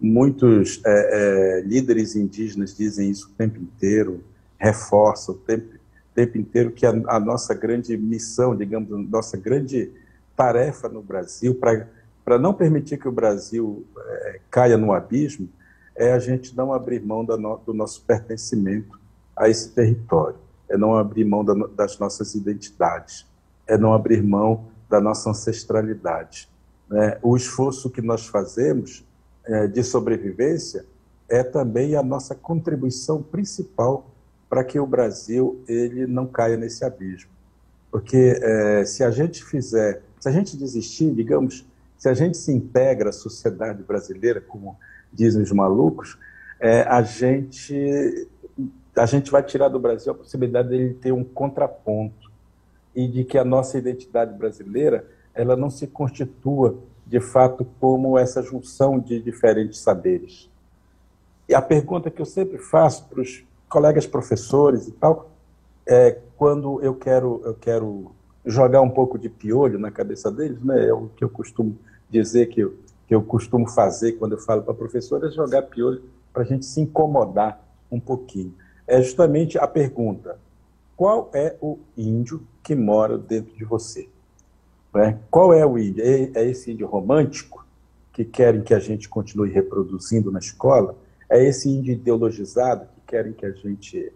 [0.01, 4.23] muitos é, é, líderes indígenas dizem isso o tempo inteiro,
[4.57, 5.76] reforçam o tempo,
[6.17, 9.91] tempo inteiro que a, a nossa grande missão, digamos, nossa grande
[10.35, 15.47] tarefa no Brasil, para não permitir que o Brasil é, caia no abismo,
[15.95, 18.99] é a gente não abrir mão no, do nosso pertencimento
[19.35, 23.27] a esse território, é não abrir mão da, das nossas identidades,
[23.67, 26.49] é não abrir mão da nossa ancestralidade.
[26.89, 27.19] Né?
[27.21, 29.05] O esforço que nós fazemos
[29.45, 30.83] é, de sobrevivência
[31.29, 34.09] é também a nossa contribuição principal
[34.49, 37.29] para que o Brasil ele não caia nesse abismo.
[37.91, 41.65] Porque é, se a gente fizer, se a gente desistir, digamos,
[41.97, 44.77] se a gente se integra à sociedade brasileira, como
[45.11, 46.17] dizem os malucos,
[46.59, 48.27] é, a gente
[48.95, 52.31] a gente vai tirar do Brasil a possibilidade dele ter um contraponto
[52.95, 58.41] e de que a nossa identidade brasileira ela não se constitua de fato como essa
[58.41, 60.49] junção de diferentes saberes.
[61.47, 65.29] E a pergunta que eu sempre faço para os colegas professores e tal
[65.85, 68.11] é quando eu quero eu quero
[68.45, 70.87] jogar um pouco de piolho na cabeça deles, né?
[70.87, 71.77] É o que eu costumo
[72.09, 76.03] dizer que eu, que eu costumo fazer quando eu falo para professores é jogar piolho
[76.31, 77.61] para a gente se incomodar
[77.91, 78.53] um pouquinho
[78.87, 80.39] é justamente a pergunta:
[80.95, 84.07] qual é o índio que mora dentro de você?
[84.93, 85.19] Né?
[85.29, 86.03] Qual é o índio?
[86.03, 87.67] É, é esse índio romântico
[88.13, 90.95] que querem que a gente continue reproduzindo na escola?
[91.29, 94.11] É esse índio ideologizado querem que a gente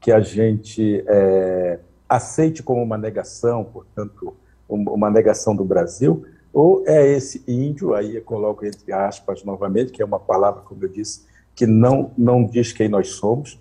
[0.00, 1.78] que a gente é,
[2.08, 4.34] aceite como uma negação, portanto,
[4.68, 6.26] uma negação do Brasil?
[6.52, 10.84] Ou é esse índio, aí eu coloco entre aspas novamente, que é uma palavra, como
[10.84, 11.24] eu disse,
[11.54, 13.60] que não, não diz quem nós somos,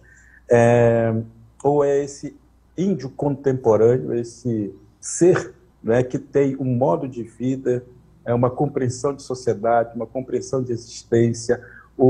[0.50, 1.14] é,
[1.64, 2.36] ou é esse
[2.76, 5.54] índio contemporâneo, esse ser
[5.84, 7.86] né, que tem um modo de vida,
[8.26, 11.62] é uma compreensão de sociedade, uma compreensão de existência,
[11.98, 12.08] o,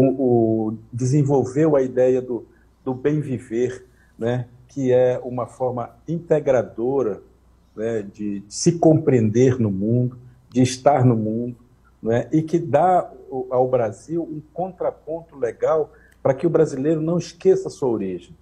[0.70, 2.46] o desenvolveu a ideia do,
[2.84, 3.86] do bem viver,
[4.18, 7.22] né, que é uma forma integradora
[7.76, 10.18] né, de, se compreender no mundo,
[10.50, 11.58] de estar no mundo,
[12.02, 13.10] né, e que dá
[13.50, 18.36] ao Brasil um contraponto legal para que o brasileiro não esqueça a sua origem.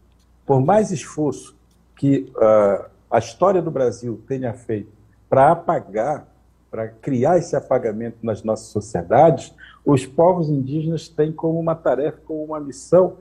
[0.45, 1.55] Por mais esforço
[1.95, 4.91] que uh, a história do Brasil tenha feito
[5.29, 6.27] para apagar,
[6.71, 9.53] para criar esse apagamento nas nossas sociedades,
[9.85, 13.17] os povos indígenas têm como uma tarefa, como uma missão,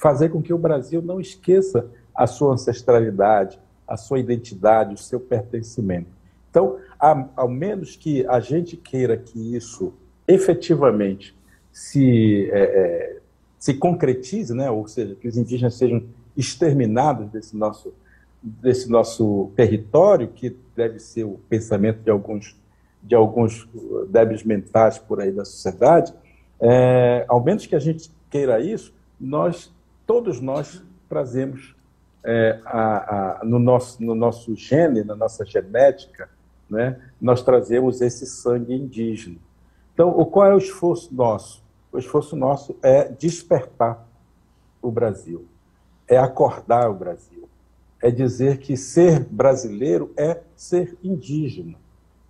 [0.00, 5.20] fazer com que o Brasil não esqueça a sua ancestralidade, a sua identidade, o seu
[5.20, 6.08] pertencimento.
[6.50, 6.78] Então,
[7.36, 9.92] ao menos que a gente queira que isso
[10.26, 11.36] efetivamente
[11.72, 13.20] se é, é
[13.60, 14.70] se concretize, né?
[14.70, 16.02] ou seja, que os indígenas sejam
[16.34, 17.92] exterminados desse nosso,
[18.42, 22.56] desse nosso território, que deve ser o pensamento de alguns,
[23.02, 23.68] de alguns
[24.08, 26.14] débeis mentais por aí da sociedade,
[26.58, 29.70] é, ao menos que a gente queira isso, nós,
[30.10, 31.76] todos nós, trazemos
[32.24, 36.28] é, a, a, no, nosso, no nosso gene, na nossa genética,
[36.68, 39.36] né, nós trazemos esse sangue indígena.
[39.94, 41.62] Então, o, qual é o esforço nosso?
[41.92, 44.04] o esforço nosso é despertar
[44.82, 45.46] o Brasil,
[46.08, 47.48] é acordar o Brasil,
[48.02, 51.78] é dizer que ser brasileiro é ser indígena.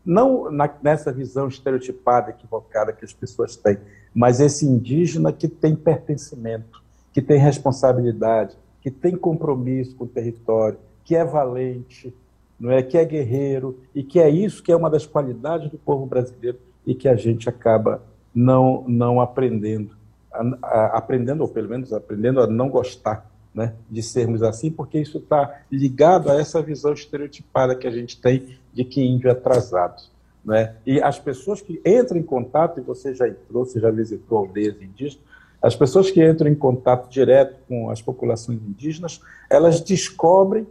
[0.05, 3.79] Não na, nessa visão estereotipada, equivocada que as pessoas têm,
[4.15, 6.80] mas esse indígena que tem pertencimento,
[7.13, 12.15] que tem responsabilidade, que tem compromisso com o território, que é valente,
[12.59, 15.79] não é que é guerreiro e que é isso que é uma das qualidades do
[15.79, 18.03] povo brasileiro e que a gente acaba
[18.35, 19.97] não, não aprendendo,
[20.33, 24.99] a, a, aprendendo, ou pelo menos aprendendo a não gostar né, de sermos assim, porque
[24.99, 29.33] isso está ligado a essa visão estereotipada que a gente tem de que índio é
[29.33, 30.03] atrasado.
[30.45, 30.75] Né?
[30.87, 34.81] E as pessoas que entram em contato, e você já entrou, você já visitou aldeias
[34.81, 35.19] indígenas,
[35.63, 40.67] as pessoas que entram em contato direto com as populações indígenas, elas descobrem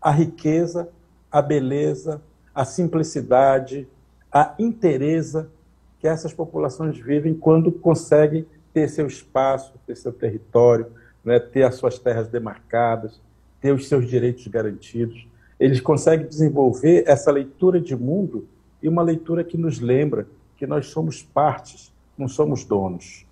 [0.00, 0.88] a riqueza,
[1.30, 2.20] a beleza,
[2.54, 3.88] a simplicidade,
[4.30, 5.50] a interesa
[5.98, 10.86] que essas populações vivem quando conseguem ter seu espaço, ter seu território,
[11.24, 13.20] né, ter as suas terras demarcadas,
[13.60, 15.26] ter os seus direitos garantidos.
[15.58, 18.46] Eles conseguem desenvolver essa leitura de mundo
[18.82, 23.26] e uma leitura que nos lembra que nós somos partes, não somos donos,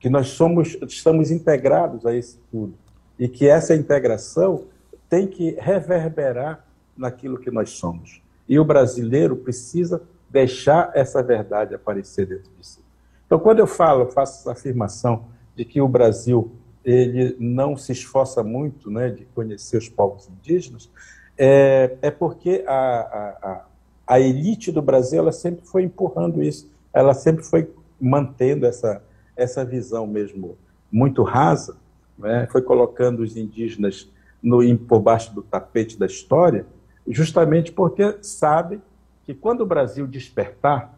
[0.00, 2.74] que nós somos, estamos integrados a esse tudo
[3.18, 4.64] e que essa integração
[5.08, 6.64] tem que reverberar
[6.96, 8.22] naquilo que nós somos.
[8.48, 12.80] E o brasileiro precisa deixar essa verdade aparecer dentro de si.
[13.26, 16.50] Então, quando eu falo, faço essa afirmação de que o Brasil
[16.84, 20.90] ele não se esforça muito né, de conhecer os povos indígenas,
[21.36, 23.64] é, é porque a, a,
[24.06, 27.70] a, elite do Brasil ela sempre foi empurrando isso, ela sempre foi
[28.00, 29.02] mantendo essa,
[29.40, 30.58] essa visão mesmo
[30.92, 31.76] muito rasa,
[32.18, 34.08] né, foi colocando os indígenas
[34.42, 36.66] no, por baixo do tapete da história,
[37.08, 38.82] justamente porque sabem
[39.24, 40.94] que quando o Brasil despertar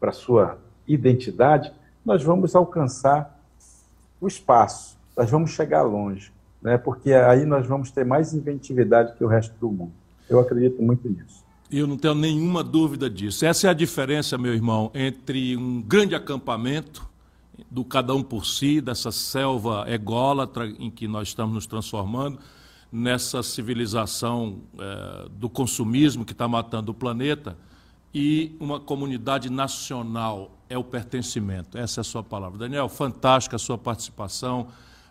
[0.00, 1.72] para sua identidade,
[2.04, 3.40] nós vamos alcançar
[4.20, 6.76] o espaço, nós vamos chegar longe, né?
[6.76, 9.92] porque aí nós vamos ter mais inventividade que o resto do mundo.
[10.28, 11.44] Eu acredito muito nisso.
[11.70, 13.44] Eu não tenho nenhuma dúvida disso.
[13.44, 17.13] Essa é a diferença, meu irmão, entre um grande acampamento
[17.70, 22.38] do cada um por si, dessa selva ególatra em que nós estamos nos transformando,
[22.90, 27.56] nessa civilização é, do consumismo que está matando o planeta,
[28.14, 31.76] e uma comunidade nacional é o pertencimento.
[31.76, 32.58] Essa é a sua palavra.
[32.58, 34.68] Daniel, fantástica a sua participação.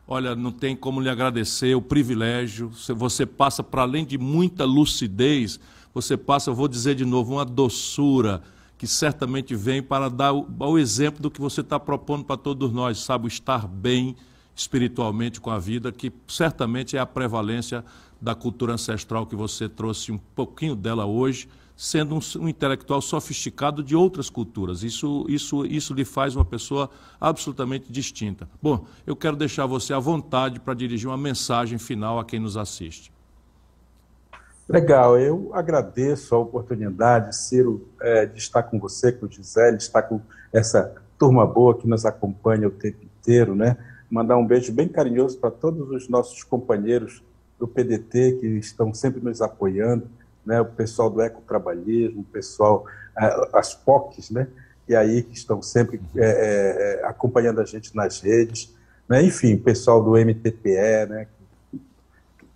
[0.08, 2.72] Olha, não tem como lhe agradecer o privilégio.
[2.96, 5.60] Você passa, para além de muita lucidez,
[5.94, 8.42] você passa, vou dizer de novo, uma doçura
[8.84, 12.70] que certamente vem para dar o, o exemplo do que você está propondo para todos
[12.74, 13.30] nós, sabe?
[13.30, 14.14] Estar bem
[14.54, 17.86] espiritualmente com a vida, que certamente é a prevalência
[18.20, 23.82] da cultura ancestral que você trouxe um pouquinho dela hoje, sendo um, um, intelectual sofisticado
[23.82, 24.84] de outras culturas.
[24.84, 26.90] Isso, isso, isso lhe faz uma pessoa
[27.22, 28.50] absolutamente distinta.
[28.62, 32.58] Bom, eu quero deixar você à vontade para dirigir uma mensagem final a quem nos
[32.58, 33.13] assiste.
[34.68, 39.84] Legal, eu agradeço a oportunidade, Ciro, é, de estar com você, com o Gisele, de
[39.84, 43.78] estar com essa turma boa que nos acompanha o tempo inteiro, né?
[44.14, 47.24] mandar um beijo bem carinhoso para todos os nossos companheiros
[47.58, 50.08] do PDT que estão sempre nos apoiando,
[50.46, 52.86] né, o pessoal do ecotrabalhismo, o pessoal,
[53.18, 54.48] eh, as POCs, né,
[54.88, 58.72] e aí que estão sempre é, é, acompanhando a gente nas redes,
[59.10, 61.28] né, enfim, o pessoal do MTPE, né,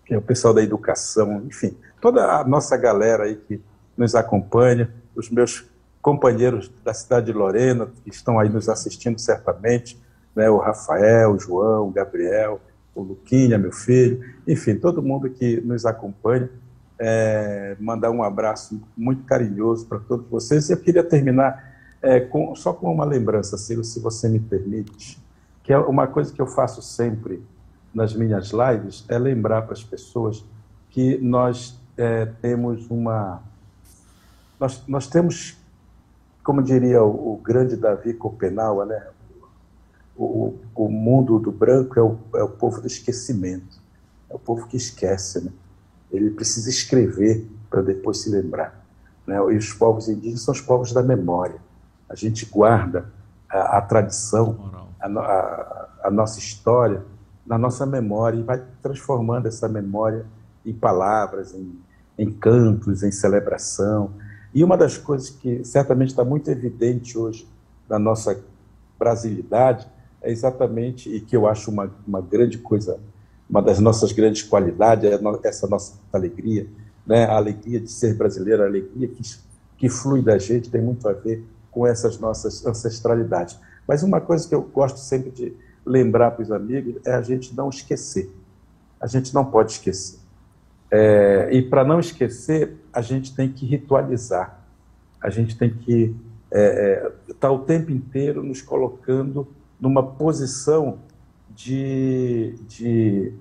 [0.05, 3.62] que é o pessoal da educação, enfim, toda a nossa galera aí que
[3.98, 5.66] nos acompanha, os meus
[6.02, 10.00] companheiros da cidade de Lorena, que estão aí nos assistindo certamente,
[10.36, 12.62] né, o Rafael, o João, o Gabriel,
[12.93, 16.50] o Luquinha, meu filho, enfim, todo mundo que nos acompanha,
[17.00, 20.70] é, mandar um abraço muito carinhoso para todos vocês.
[20.70, 25.22] E eu queria terminar é, com, só com uma lembrança, Ciro, se você me permite,
[25.64, 27.43] que é uma coisa que eu faço sempre
[27.93, 30.45] nas minhas lives, é lembrar para as pessoas
[30.89, 33.41] que nós é, temos uma...
[34.60, 35.58] Nós, nós temos,
[36.43, 39.08] como diria o, o grande Davi Copenau, né,
[40.18, 43.80] o, o mundo do branco é o, é o povo do esquecimento,
[44.30, 45.52] é o povo que esquece, né?
[46.12, 48.84] Ele precisa escrever para depois se lembrar.
[49.26, 49.36] Né?
[49.36, 51.60] E os povos indígenas são os povos da memória.
[52.10, 53.12] A gente guarda
[53.50, 57.04] a, a tradição, a, a, a, nossa história
[57.45, 60.26] na nossa memória e vai transformando essa memória
[60.66, 61.78] em palavras, em,
[62.18, 64.11] em cantos, em celebração.
[64.53, 67.47] E uma das coisas que certamente está muito evidente hoje
[67.88, 68.39] na nossa
[68.97, 69.88] brasilidade
[70.22, 72.99] é exatamente, e que eu acho uma, uma grande coisa,
[73.49, 76.68] uma das nossas grandes qualidades, é essa nossa alegria,
[77.05, 77.26] né?
[77.26, 79.22] a alegria de ser brasileiro, a alegria que,
[79.78, 83.59] que flui da gente, tem muito a ver com essas nossas ancestralidades.
[83.88, 85.53] Mas uma coisa que eu gosto sempre de
[85.86, 88.30] lembrar para os amigos é a gente não esquecer.
[88.99, 90.20] A gente não pode esquecer.
[90.89, 94.59] É, e para não esquecer, a gente tem que ritualizar.
[95.21, 96.15] A gente tem que
[96.45, 99.47] estar é, é, tá o tempo inteiro nos colocando
[99.79, 100.99] numa posição
[101.55, 103.33] de, de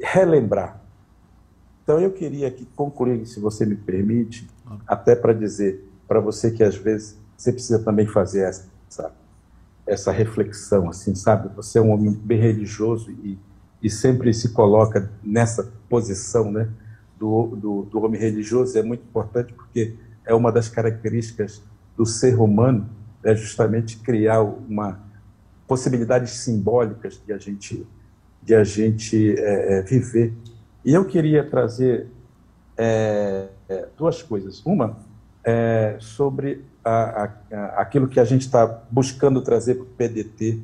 [0.00, 0.80] relembrar.
[1.82, 4.48] Então, eu queria aqui concluir, se você me permite,
[4.86, 9.12] até para dizer para você que às vezes você precisa também fazer essa,
[9.86, 11.48] essa reflexão, assim, sabe?
[11.54, 13.38] Você é um homem bem religioso e,
[13.82, 16.68] e sempre se coloca nessa posição né,
[17.20, 19.94] do, do, do homem religioso, é muito importante porque
[20.24, 21.62] é uma das características
[21.94, 22.88] do ser humano,
[23.22, 24.98] é justamente criar uma
[25.68, 27.86] possibilidades simbólicas de a gente,
[28.42, 30.32] de a gente é, é, viver.
[30.82, 32.08] E eu queria trazer
[32.76, 34.64] é, é duas coisas.
[34.64, 34.96] Uma
[35.44, 40.58] é sobre a, a, aquilo que a gente está buscando trazer para o PDT,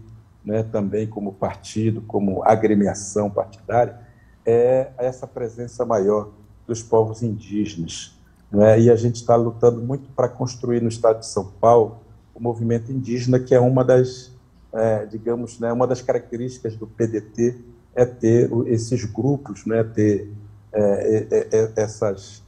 [0.45, 4.01] né, também como partido, como agremiação partidária,
[4.45, 6.31] é essa presença maior
[6.67, 8.15] dos povos indígenas.
[8.51, 8.81] Né?
[8.81, 11.99] E a gente está lutando muito para construir no estado de São Paulo
[12.35, 14.31] o movimento indígena, que é uma das,
[14.73, 17.57] é, digamos, né, uma das características do PDT
[17.95, 20.31] é ter esses grupos, né, ter
[20.73, 22.43] é, é, é, essas,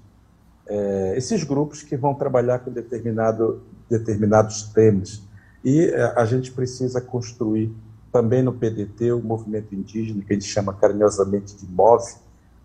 [0.66, 5.22] é, esses grupos que vão trabalhar com determinado, determinados temas.
[5.64, 7.74] E a gente precisa construir
[8.12, 12.14] também no PDT, o movimento indígena, que a gente chama carinhosamente de MOVE,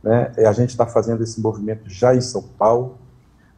[0.04, 0.32] né?
[0.38, 2.97] a gente está fazendo esse movimento já em São Paulo,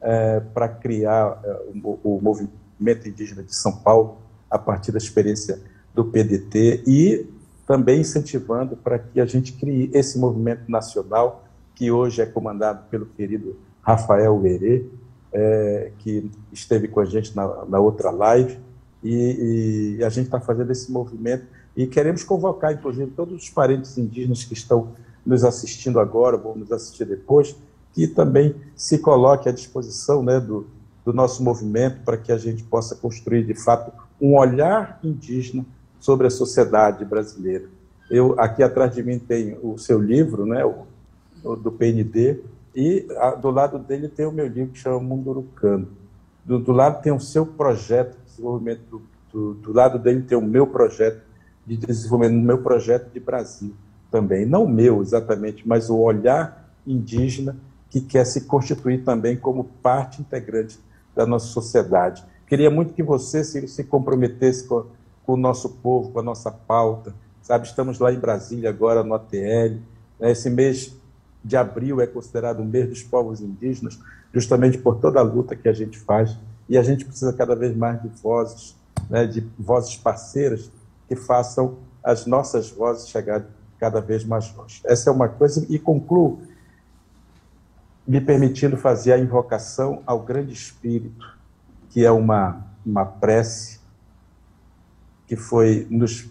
[0.02, 4.18] é, para criar é, o, o, movimento indígena de São Paulo,
[4.50, 5.60] a partir da experiência
[5.94, 7.26] do PDT, e
[7.66, 11.44] também incentivando para que a gente crie esse movimento nacional,
[11.74, 14.86] que hoje é comandado pelo querido Rafael Verê,
[15.34, 18.60] é, que esteve com a gente na, na outra live,
[19.04, 23.98] e, e a gente está fazendo esse movimento e queremos convocar, inclusive, todos os parentes
[23.98, 24.94] indígenas que estão
[25.26, 27.56] nos assistindo agora, vão nos assistir depois,
[27.94, 30.68] que também se coloque à disposição né, do,
[31.04, 35.66] do nosso movimento para que a gente possa construir, de fato, um olhar indígena
[36.00, 37.66] sobre a sociedade brasileira.
[38.10, 40.86] Eu aqui atrás de mim tem o seu livro, né, o,
[41.44, 42.42] o do PND,
[42.76, 45.88] e a, do lado dele tem o meu livro que chama Mundurucano.
[46.44, 49.02] Do, do lado tem o seu projeto de desenvolvimento, do,
[49.32, 51.24] do, do lado dele tem o meu projeto
[51.66, 53.74] de desenvolvimento no meu projeto de Brasil
[54.16, 54.46] também.
[54.46, 57.58] Não meu exatamente, mas o olhar indígena
[57.90, 60.80] que quer se constituir também como parte integrante
[61.14, 62.24] da nossa sociedade.
[62.48, 64.86] Queria muito que você se, se comprometesse com,
[65.26, 67.14] com, o nosso povo, com a nossa pauta.
[67.42, 69.82] Sabe, estamos lá em Brasília agora no ATL.
[70.18, 70.32] Né?
[70.32, 70.96] Esse mês
[71.44, 74.00] de abril é considerado o mês dos povos indígenas,
[74.34, 76.38] justamente por toda a luta que a gente faz.
[76.70, 78.78] E a gente precisa cada vez mais de vozes,
[79.10, 79.28] né?
[79.28, 80.72] de vozes parceiras
[81.06, 83.44] que façam as nossas vozes chegar
[83.80, 84.82] cada vez mais longe.
[84.86, 86.42] Essa é uma coisa, e concluo
[88.08, 91.26] me permitindo fazer a invocação ao Grande Espírito,
[91.90, 93.80] que é uma, uma prece
[95.28, 96.30] que foi nos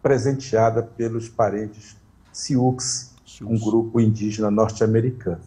[0.00, 1.96] presenteada pelos parentes
[2.32, 2.76] Sioux,
[3.42, 5.40] um grupo indígena norte-americano.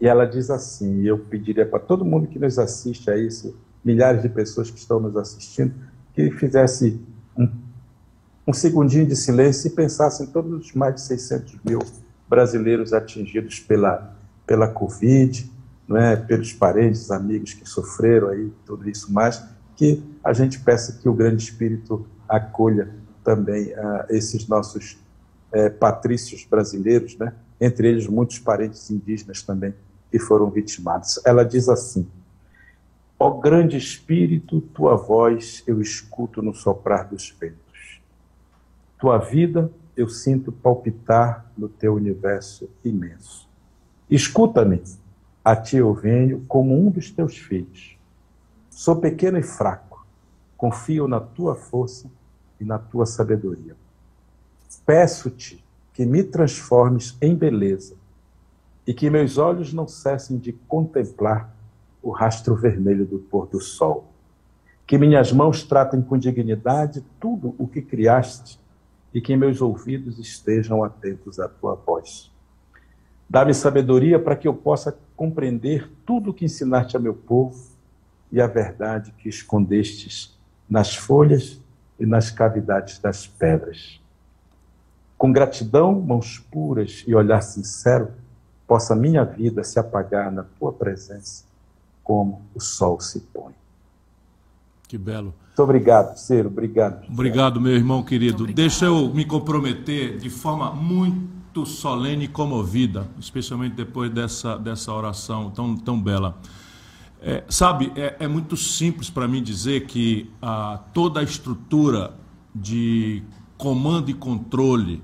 [0.00, 3.56] E ela diz assim, e eu pediria para todo mundo que nos assiste a isso,
[3.84, 5.74] milhares de pessoas que estão nos assistindo,
[6.14, 7.00] que fizesse
[8.46, 11.78] um segundinho de silêncio e pensasse em todos os mais de 600 mil
[12.28, 14.14] brasileiros atingidos pela,
[14.46, 15.50] pela Covid,
[15.88, 16.16] não é?
[16.16, 19.42] pelos parentes, amigos que sofreram aí, tudo isso mais,
[19.76, 22.90] que a gente peça que o Grande Espírito acolha
[23.22, 24.98] também uh, esses nossos
[25.52, 27.32] uh, patrícios brasileiros, né?
[27.60, 29.74] entre eles muitos parentes indígenas também
[30.10, 31.18] que foram vitimados.
[31.24, 32.06] Ela diz assim:
[33.18, 37.63] Ó Grande Espírito, tua voz eu escuto no soprar dos ventos
[39.04, 43.46] tua vida eu sinto palpitar no teu universo imenso.
[44.08, 44.82] Escuta-me,
[45.44, 47.98] a ti eu venho como um dos teus filhos.
[48.70, 50.06] Sou pequeno e fraco,
[50.56, 52.10] confio na tua força
[52.58, 53.76] e na tua sabedoria.
[54.86, 55.62] Peço-te
[55.92, 57.96] que me transformes em beleza
[58.86, 61.54] e que meus olhos não cessem de contemplar
[62.02, 64.06] o rastro vermelho do pôr do sol.
[64.86, 68.63] Que minhas mãos tratem com dignidade tudo o que criaste
[69.14, 72.32] e que meus ouvidos estejam atentos à tua voz.
[73.30, 77.72] Dá-me sabedoria para que eu possa compreender tudo o que ensinaste a meu povo
[78.32, 80.36] e a verdade que escondestes
[80.68, 81.60] nas folhas
[81.98, 84.00] e nas cavidades das pedras.
[85.16, 88.12] Com gratidão, mãos puras e olhar sincero,
[88.66, 91.44] possa minha vida se apagar na tua presença,
[92.02, 93.54] como o sol se põe.
[94.94, 95.34] Que belo.
[95.48, 96.46] Muito obrigado, Ciro.
[96.46, 97.04] Obrigado.
[97.10, 98.46] Obrigado, meu irmão querido.
[98.46, 105.50] Deixa eu me comprometer de forma muito solene e comovida, especialmente depois dessa, dessa oração
[105.50, 106.38] tão, tão bela.
[107.20, 112.14] É, sabe, é, é, muito simples para mim dizer que a, toda a estrutura
[112.54, 113.20] de
[113.58, 115.02] comando e controle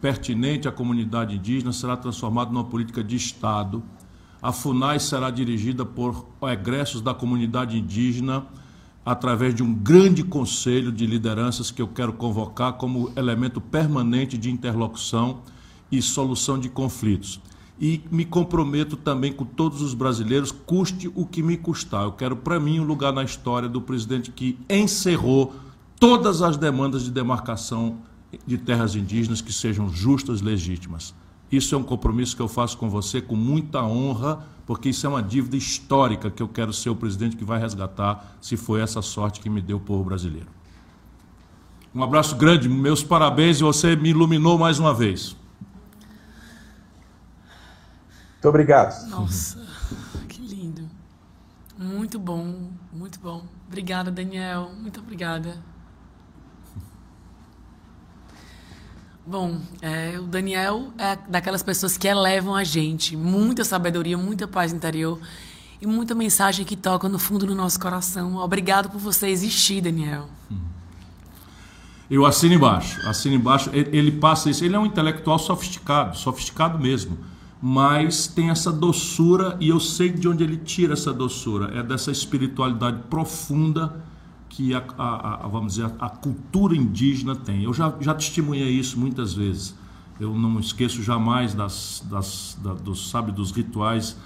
[0.00, 3.82] pertinente à comunidade indígena será transformada numa política de Estado.
[4.40, 8.46] A FUNAI será dirigida por egressos da comunidade indígena
[9.04, 14.50] através de um grande conselho de lideranças que eu quero convocar como elemento permanente de
[14.50, 15.40] interlocução
[15.92, 17.40] e solução de conflitos.
[17.78, 22.04] E me comprometo também com todos os brasileiros, custe o que me custar.
[22.04, 25.52] Eu quero para mim um lugar na história do presidente que encerrou
[25.98, 27.98] todas as demandas de demarcação
[28.46, 31.14] de terras indígenas que sejam justas, legítimas.
[31.56, 35.08] Isso é um compromisso que eu faço com você com muita honra, porque isso é
[35.08, 39.00] uma dívida histórica que eu quero ser o presidente que vai resgatar, se foi essa
[39.00, 40.48] sorte que me deu o povo brasileiro.
[41.94, 45.36] Um abraço grande, meus parabéns e você me iluminou mais uma vez.
[48.32, 49.08] Muito obrigado.
[49.08, 49.64] Nossa,
[50.28, 50.90] que lindo.
[51.78, 53.44] Muito bom, muito bom.
[53.68, 54.72] Obrigada, Daniel.
[54.76, 55.62] Muito obrigada.
[59.26, 63.16] Bom, é, o Daniel é daquelas pessoas que elevam a gente.
[63.16, 65.18] Muita sabedoria, muita paz interior
[65.80, 68.36] e muita mensagem que toca no fundo do nosso coração.
[68.36, 70.28] Obrigado por você existir, Daniel.
[72.10, 73.00] Eu assino embaixo.
[73.08, 73.70] Assino embaixo.
[73.72, 74.62] Ele, ele passa isso.
[74.62, 77.16] Ele é um intelectual sofisticado, sofisticado mesmo.
[77.62, 81.78] Mas tem essa doçura e eu sei de onde ele tira essa doçura.
[81.78, 84.04] É dessa espiritualidade profunda
[84.54, 87.64] que a, a, a, vamos dizer, a cultura indígena tem.
[87.64, 89.74] Eu já, já testemunhei isso muitas vezes.
[90.20, 94.16] Eu não esqueço jamais das, das, da, dos, sabe, dos rituais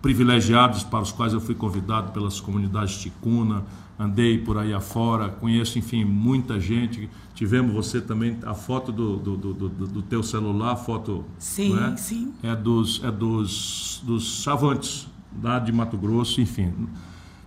[0.00, 3.64] privilegiados para os quais eu fui convidado pelas comunidades ticuna,
[3.98, 7.10] andei por aí afora, conheço, enfim, muita gente.
[7.34, 11.76] Tivemos você também, a foto do, do, do, do, do teu celular, a foto sim,
[11.76, 11.96] é?
[11.96, 12.32] sim.
[12.40, 15.08] é dos, é dos, dos chavantes,
[15.42, 16.72] lá de Mato Grosso, enfim.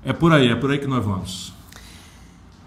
[0.04, 1.57] É por aí, é por aí que nós vamos.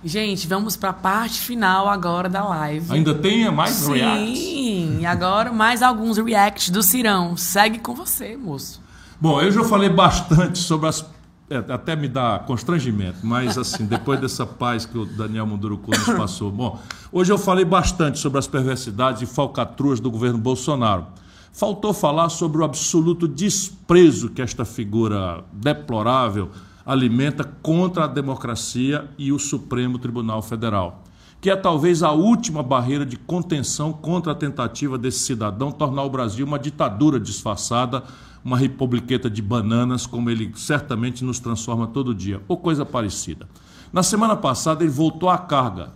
[0.03, 2.91] Gente, vamos para a parte final agora da live.
[2.91, 4.39] Ainda tem mais Sim, reacts?
[4.39, 7.37] Sim, agora mais alguns reacts do Cirão.
[7.37, 8.81] Segue com você, moço.
[9.21, 11.05] Bom, eu já falei bastante sobre as.
[11.51, 16.17] É, até me dá constrangimento, mas assim, depois dessa paz que o Daniel Munduruku nos
[16.17, 16.51] passou.
[16.51, 16.79] Bom,
[17.13, 21.09] hoje eu falei bastante sobre as perversidades e falcatruas do governo Bolsonaro.
[21.53, 26.51] Faltou falar sobre o absoluto desprezo que esta figura deplorável
[26.85, 31.03] alimenta contra a democracia e o Supremo Tribunal Federal,
[31.41, 36.11] que é talvez a última barreira de contenção contra a tentativa desse cidadão tornar o
[36.11, 38.03] Brasil uma ditadura disfarçada,
[38.45, 43.49] uma republiqueta de bananas, como ele certamente nos transforma todo dia, ou coisa parecida.
[43.93, 45.93] Na semana passada, ele voltou à carga,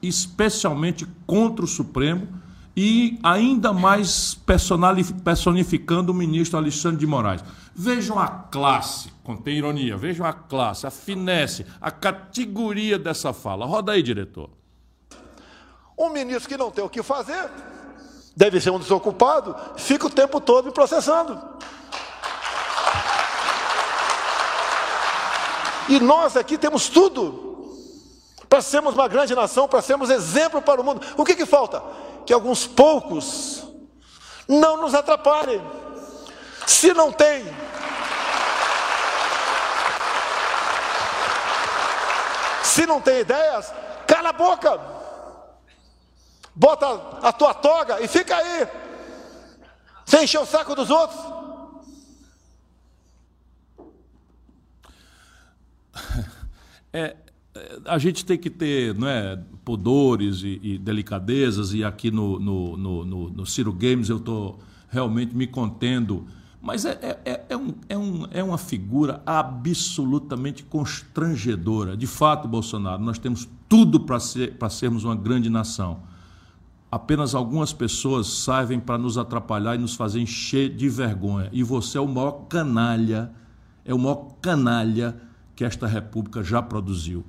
[0.00, 2.28] especialmente contra o Supremo
[2.76, 4.38] e ainda mais
[5.24, 7.44] personificando o ministro Alexandre de Moraes.
[7.74, 13.64] Vejam a classe, contém ironia, vejam a classe, a finesse, a categoria dessa fala.
[13.64, 14.50] Roda aí, diretor.
[15.96, 17.50] Um ministro que não tem o que fazer,
[18.36, 21.40] deve ser um desocupado, fica o tempo todo me processando.
[25.88, 27.52] E nós aqui temos tudo
[28.48, 31.00] para sermos uma grande nação, para sermos exemplo para o mundo.
[31.16, 31.82] O que, que falta?
[32.26, 33.64] Que alguns poucos
[34.46, 35.60] não nos atrapalhem.
[36.66, 37.44] Se não tem
[42.72, 43.70] Se não tem ideias,
[44.06, 44.80] cala a boca.
[46.54, 46.86] Bota
[47.20, 48.66] a tua toga e fica aí.
[50.06, 51.20] Sem encher o saco dos outros.
[56.94, 57.16] É,
[57.86, 62.76] a gente tem que ter não é, pudores e, e delicadezas, e aqui no, no,
[62.76, 64.60] no, no, no Ciro Games eu estou
[64.90, 66.28] realmente me contendo
[66.62, 71.96] mas é, é, é, é, um, é, um, é uma figura absolutamente constrangedora.
[71.96, 76.04] De fato, Bolsonaro, nós temos tudo para ser, sermos uma grande nação.
[76.88, 81.48] Apenas algumas pessoas servem para nos atrapalhar e nos fazer encher de vergonha.
[81.52, 83.32] E você é o maior canalha,
[83.84, 85.20] é o maior canalha
[85.56, 87.24] que esta república já produziu.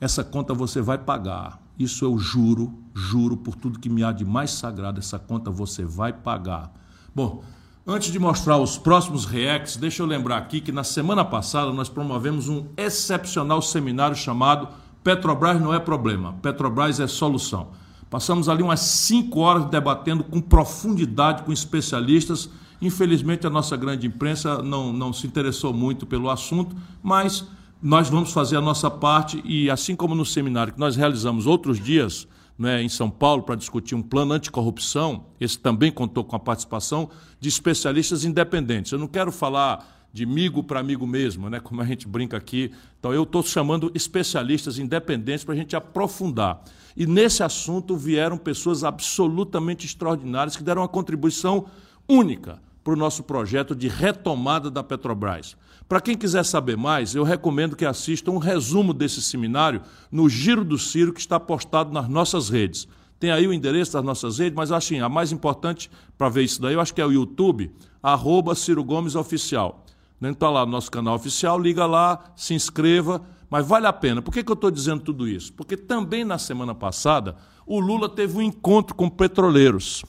[0.00, 1.62] Essa conta você vai pagar.
[1.78, 5.84] Isso eu juro, juro por tudo que me há de mais sagrado, essa conta você
[5.84, 6.72] vai pagar.
[7.14, 7.44] Bom,
[7.84, 11.88] Antes de mostrar os próximos reacts, deixa eu lembrar aqui que na semana passada nós
[11.88, 14.68] promovemos um excepcional seminário chamado
[15.02, 17.70] Petrobras não é problema, Petrobras é solução.
[18.08, 22.48] Passamos ali umas cinco horas debatendo com profundidade com especialistas.
[22.80, 27.44] Infelizmente, a nossa grande imprensa não, não se interessou muito pelo assunto, mas
[27.82, 31.80] nós vamos fazer a nossa parte e, assim como no seminário que nós realizamos outros
[31.80, 35.26] dias, né, em São Paulo para discutir um plano anticorrupção.
[35.40, 37.10] Esse também contou com a participação
[37.40, 38.92] de especialistas independentes.
[38.92, 42.70] Eu não quero falar de amigo para amigo mesmo, né, como a gente brinca aqui.
[42.98, 46.62] Então, eu estou chamando especialistas independentes para a gente aprofundar.
[46.96, 51.66] E nesse assunto vieram pessoas absolutamente extraordinárias que deram uma contribuição
[52.06, 55.56] única para o nosso projeto de retomada da Petrobras.
[55.92, 60.64] Para quem quiser saber mais, eu recomendo que assista um resumo desse seminário no Giro
[60.64, 62.88] do Ciro, que está postado nas nossas redes.
[63.20, 66.62] Tem aí o endereço das nossas redes, mas assim, a mais importante para ver isso
[66.62, 67.70] daí, eu acho que é o YouTube,
[68.02, 69.84] arroba Ciro Gomes Oficial.
[70.22, 73.20] Está lá no nosso canal oficial, liga lá, se inscreva,
[73.50, 74.22] mas vale a pena.
[74.22, 75.52] Por que, que eu estou dizendo tudo isso?
[75.52, 77.36] Porque também na semana passada,
[77.66, 80.02] o Lula teve um encontro com petroleiros.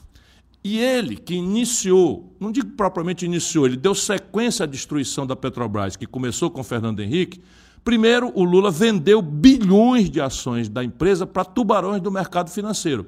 [0.64, 5.94] E ele, que iniciou, não digo propriamente iniciou, ele deu sequência à destruição da Petrobras,
[5.94, 7.40] que começou com Fernando Henrique,
[7.84, 13.06] Primeiro, o Lula vendeu bilhões de ações da empresa para tubarões do mercado financeiro.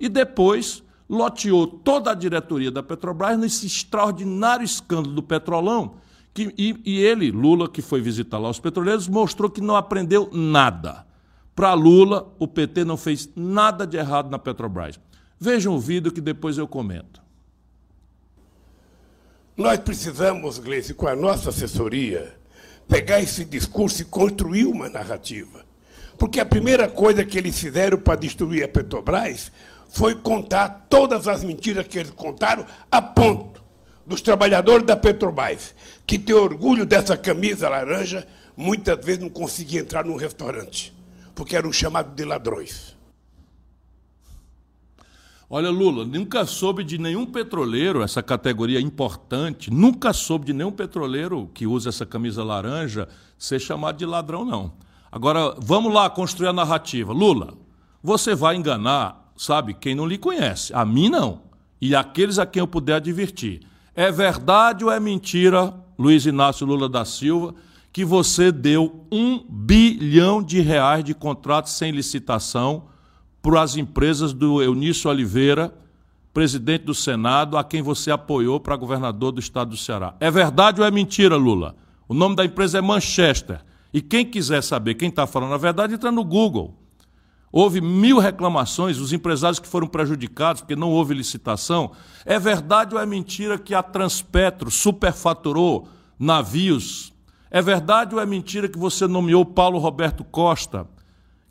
[0.00, 5.94] E depois loteou toda a diretoria da Petrobras nesse extraordinário escândalo do petrolão.
[6.34, 10.28] Que, e, e ele, Lula, que foi visitar lá os petroleiros, mostrou que não aprendeu
[10.32, 11.06] nada.
[11.54, 14.98] Para Lula, o PT não fez nada de errado na Petrobras.
[15.38, 17.22] Vejam o vídeo que depois eu comento.
[19.56, 22.34] Nós precisamos, Gleice, com a nossa assessoria,
[22.88, 25.64] pegar esse discurso e construir uma narrativa.
[26.18, 29.52] Porque a primeira coisa que eles fizeram para destruir a Petrobras
[29.88, 33.62] foi contar todas as mentiras que eles contaram a ponto
[34.06, 35.74] dos trabalhadores da Petrobras,
[36.06, 38.26] que têm orgulho dessa camisa laranja,
[38.56, 40.94] muitas vezes não conseguiam entrar num restaurante,
[41.34, 42.95] porque eram chamados de ladrões.
[45.48, 51.48] Olha, Lula, nunca soube de nenhum petroleiro, essa categoria importante, nunca soube de nenhum petroleiro
[51.54, 53.08] que usa essa camisa laranja
[53.38, 54.72] ser chamado de ladrão, não.
[55.10, 57.12] Agora, vamos lá construir a narrativa.
[57.12, 57.54] Lula,
[58.02, 60.74] você vai enganar, sabe, quem não lhe conhece.
[60.74, 61.42] A mim, não.
[61.80, 63.60] E aqueles a quem eu puder advertir.
[63.94, 67.54] É verdade ou é mentira, Luiz Inácio Lula da Silva,
[67.92, 72.88] que você deu um bilhão de reais de contratos sem licitação
[73.46, 75.72] para as empresas do Eunício Oliveira,
[76.34, 80.16] presidente do Senado, a quem você apoiou para governador do estado do Ceará.
[80.18, 81.76] É verdade ou é mentira, Lula?
[82.08, 83.60] O nome da empresa é Manchester.
[83.94, 86.74] E quem quiser saber quem está falando a verdade, entra no Google.
[87.52, 91.92] Houve mil reclamações, os empresários que foram prejudicados porque não houve licitação.
[92.24, 95.86] É verdade ou é mentira que a Transpetro superfaturou
[96.18, 97.12] navios?
[97.48, 100.88] É verdade ou é mentira que você nomeou Paulo Roberto Costa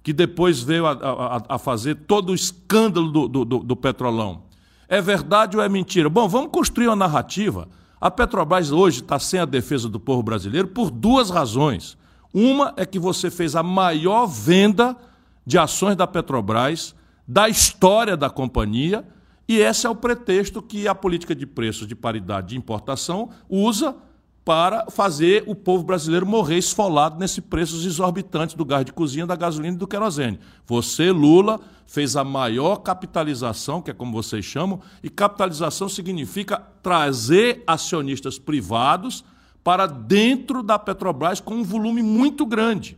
[0.05, 4.43] que depois veio a, a, a fazer todo o escândalo do, do, do, petrolão.
[4.87, 6.07] É verdade ou é mentira?
[6.07, 7.67] Bom, vamos construir uma narrativa.
[7.99, 11.97] A Petrobras hoje está sem a defesa do povo brasileiro por duas razões.
[12.31, 14.95] Uma é que você fez a maior venda
[15.43, 16.93] de ações da Petrobras
[17.27, 19.03] da história da companhia,
[19.47, 23.95] e esse é o pretexto que a política de preços de paridade de importação usa
[24.45, 29.35] para fazer o povo brasileiro morrer esfolado nesse preços exorbitantes do gás de cozinha, da
[29.35, 30.39] gasolina e do querosene.
[30.67, 37.63] Você, Lula, fez a maior capitalização, que é como vocês chamam, e capitalização significa trazer
[37.65, 39.25] acionistas privados
[39.63, 42.95] para dentro da Petrobras com um volume muito grande.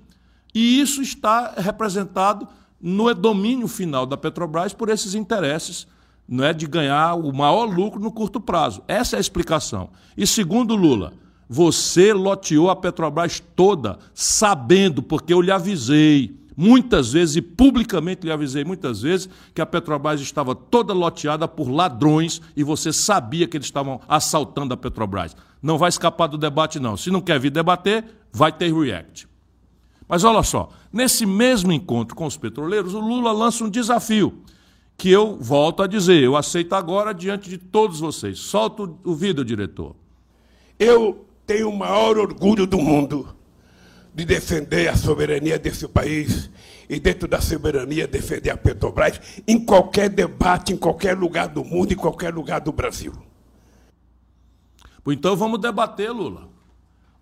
[0.53, 2.45] E isso está representado
[2.81, 5.87] no domínio final da Petrobras por esses interesses
[6.27, 8.83] não é de ganhar o maior lucro no curto prazo.
[8.85, 9.91] Essa é a explicação.
[10.17, 11.13] E segundo Lula,
[11.47, 18.31] você loteou a Petrobras toda, sabendo, porque eu lhe avisei, muitas vezes, e publicamente lhe
[18.31, 23.55] avisei muitas vezes, que a Petrobras estava toda loteada por ladrões e você sabia que
[23.55, 25.35] eles estavam assaltando a Petrobras.
[25.61, 26.97] Não vai escapar do debate, não.
[26.97, 29.27] Se não quer vir debater, vai ter react.
[30.07, 34.41] Mas olha só, nesse mesmo encontro com os petroleiros, o Lula lança um desafio,
[34.97, 38.39] que eu volto a dizer, eu aceito agora diante de todos vocês.
[38.39, 39.95] Solta o vídeo, diretor.
[40.79, 43.33] Eu tenho o maior orgulho do mundo
[44.13, 46.49] de defender a soberania desse país
[46.89, 51.93] e, dentro da soberania, defender a Petrobras em qualquer debate, em qualquer lugar do mundo,
[51.93, 53.13] em qualquer lugar do Brasil.
[55.07, 56.49] Então vamos debater, Lula.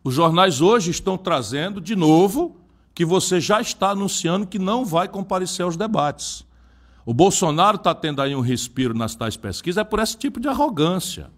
[0.04, 2.56] Os jornais hoje estão trazendo, de novo,
[2.96, 6.44] que você já está anunciando que não vai comparecer aos debates.
[7.06, 10.48] O Bolsonaro está tendo aí um respiro nas tais pesquisas, é por esse tipo de
[10.48, 11.30] arrogância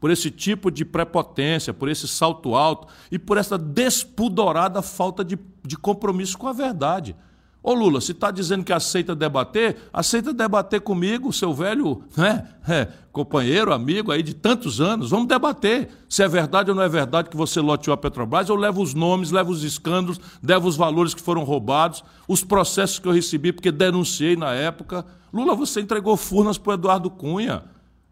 [0.00, 5.38] por esse tipo de prepotência, por esse salto alto e por essa despudorada falta de,
[5.62, 7.14] de compromisso com a verdade.
[7.62, 12.88] Ô Lula, se está dizendo que aceita debater, aceita debater comigo, seu velho né, é,
[13.12, 15.10] companheiro, amigo aí de tantos anos.
[15.10, 18.48] Vamos debater se é verdade ou não é verdade que você loteou a Petrobras.
[18.48, 22.98] Eu levo os nomes, levo os escândalos, levo os valores que foram roubados, os processos
[22.98, 25.04] que eu recebi porque denunciei na época.
[25.30, 27.62] Lula, você entregou furnas para Eduardo Cunha.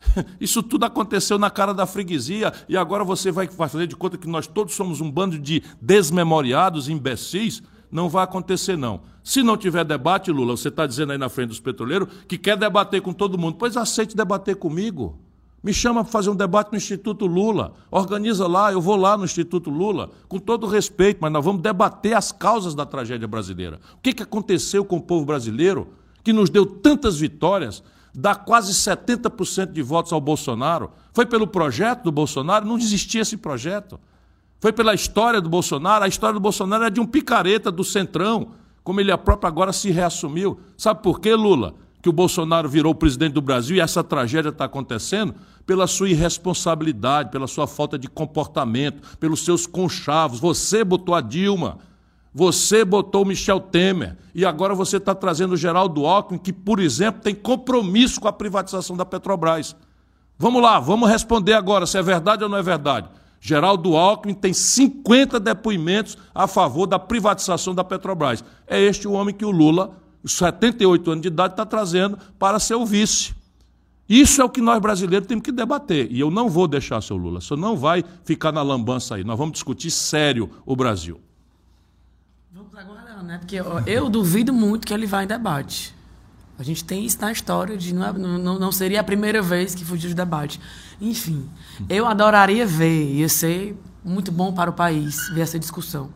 [0.41, 4.29] Isso tudo aconteceu na cara da freguesia e agora você vai fazer de conta que
[4.29, 7.63] nós todos somos um bando de desmemoriados, imbecis?
[7.91, 9.01] Não vai acontecer, não.
[9.25, 12.57] Se não tiver debate, Lula, você está dizendo aí na frente dos petroleiros que quer
[12.57, 13.57] debater com todo mundo.
[13.59, 15.19] Pois aceite debater comigo.
[15.63, 17.73] Me chama para fazer um debate no Instituto Lula.
[17.91, 22.15] Organiza lá, eu vou lá no Instituto Lula, com todo respeito, mas nós vamos debater
[22.15, 23.81] as causas da tragédia brasileira.
[23.95, 25.89] O que, que aconteceu com o povo brasileiro?
[26.29, 27.83] que nos deu tantas vitórias,
[28.15, 30.91] dá quase 70% de votos ao Bolsonaro.
[31.13, 32.67] Foi pelo projeto do Bolsonaro?
[32.67, 33.99] Não existia esse projeto.
[34.61, 36.05] Foi pela história do Bolsonaro.
[36.05, 38.49] A história do Bolsonaro é de um picareta do Centrão,
[38.83, 40.59] como ele próprio agora se reassumiu.
[40.77, 41.75] Sabe por quê, Lula?
[42.03, 45.35] Que o Bolsonaro virou presidente do Brasil e essa tragédia está acontecendo
[45.67, 50.41] pela sua irresponsabilidade, pela sua falta de comportamento, pelos seus conchavos.
[50.41, 51.79] Você botou a Dilma.
[52.35, 57.23] Você botou Michel Temer e agora você está trazendo o Geraldo Alckmin, que, por exemplo,
[57.23, 59.75] tem compromisso com a privatização da Petrobras.
[60.39, 63.09] Vamos lá, vamos responder agora se é verdade ou não é verdade.
[63.41, 68.45] Geraldo Alckmin tem 50 depoimentos a favor da privatização da Petrobras.
[68.67, 72.75] É este o homem que o Lula, 78 anos de idade, está trazendo para ser
[72.75, 73.35] o vice.
[74.09, 76.09] Isso é o que nós brasileiros temos que debater.
[76.11, 77.41] E eu não vou deixar, seu Lula.
[77.41, 79.25] Senhor não vai ficar na lambança aí.
[79.25, 81.21] Nós vamos discutir sério o Brasil
[83.23, 83.39] né?
[83.39, 85.95] Porque ó, eu duvido muito que ele vá em debate.
[86.59, 89.75] A gente tem isso na história de não, é, não, não seria a primeira vez
[89.75, 90.61] que fugiu de debate.
[91.01, 91.49] Enfim,
[91.89, 96.11] eu adoraria ver, ia ser muito bom para o país ver essa discussão.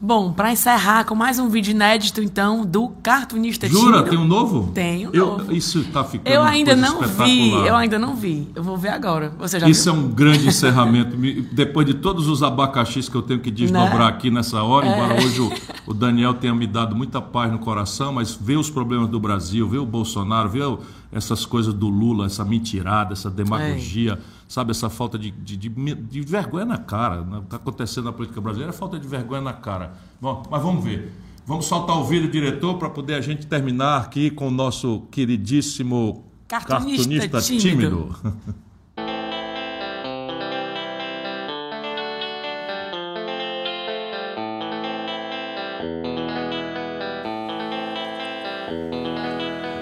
[0.00, 4.02] Bom, para encerrar com mais um vídeo inédito, então, do cartunista Jura?
[4.02, 4.70] Tem um novo?
[4.72, 5.10] Tenho.
[5.12, 5.52] Eu, novo.
[5.52, 6.32] Isso está ficando.
[6.32, 7.50] Eu ainda não vi.
[7.50, 8.46] Eu ainda não vi.
[8.54, 9.32] Eu vou ver agora.
[9.38, 10.02] Você já isso viu?
[10.02, 11.16] é um grande encerramento.
[11.50, 14.06] Depois de todos os abacaxis que eu tenho que desdobrar né?
[14.06, 15.24] aqui nessa hora, embora é.
[15.24, 15.52] hoje o,
[15.90, 19.66] o, Daniel tenha me dado muita paz no coração, mas ver os problemas do Brasil,
[19.66, 20.78] ver o Bolsonaro, ver
[21.10, 24.12] essas coisas do Lula, essa mentirada, essa demagogia.
[24.12, 27.20] É sabe, essa falta de, de, de, de vergonha na cara.
[27.20, 27.42] Está né?
[27.50, 29.94] acontecendo na política brasileira, é falta de vergonha na cara.
[30.20, 31.12] Bom, mas vamos ver.
[31.46, 36.24] Vamos soltar o vídeo, diretor, para poder a gente terminar aqui com o nosso queridíssimo
[36.48, 38.16] cartunista, cartunista tímido.
[38.20, 38.56] tímido.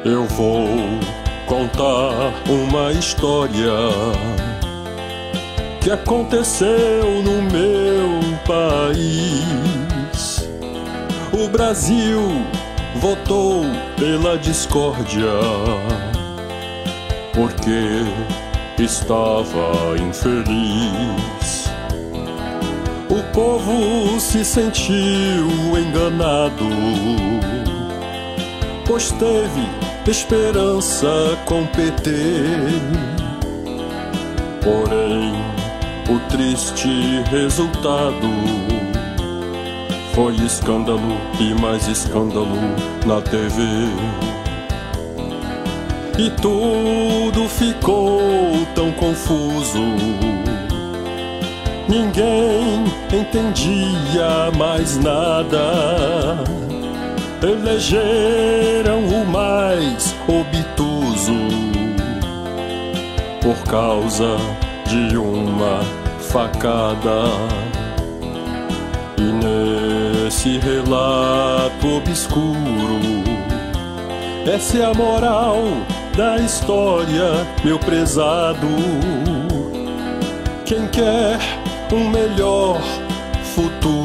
[0.04, 0.58] Eu vou
[1.46, 3.72] contar uma história
[5.80, 10.48] que aconteceu no meu país.
[11.32, 12.20] O Brasil
[12.96, 13.64] votou
[13.96, 15.32] pela discórdia
[17.34, 21.64] porque estava infeliz.
[23.10, 26.64] O povo se sentiu enganado,
[28.86, 32.10] pois teve esperança com PT.
[34.62, 35.32] Porém,
[36.08, 38.28] o triste resultado
[40.14, 42.56] foi escândalo e mais escândalo
[43.06, 43.62] na TV.
[46.18, 48.20] E tudo ficou
[48.74, 49.82] tão confuso.
[51.88, 56.63] Ninguém entendia mais nada.
[57.46, 61.34] Elegeram o mais obtuso
[63.42, 64.38] por causa
[64.86, 65.84] de uma
[66.20, 67.26] facada.
[69.18, 72.98] E nesse relato obscuro,
[74.46, 75.58] essa é a moral
[76.16, 78.68] da história, meu prezado.
[80.64, 81.38] Quem quer
[81.92, 82.80] um melhor
[83.54, 84.03] futuro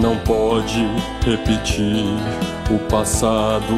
[0.00, 0.86] não pode
[1.24, 2.04] repetir
[2.70, 3.74] o passado.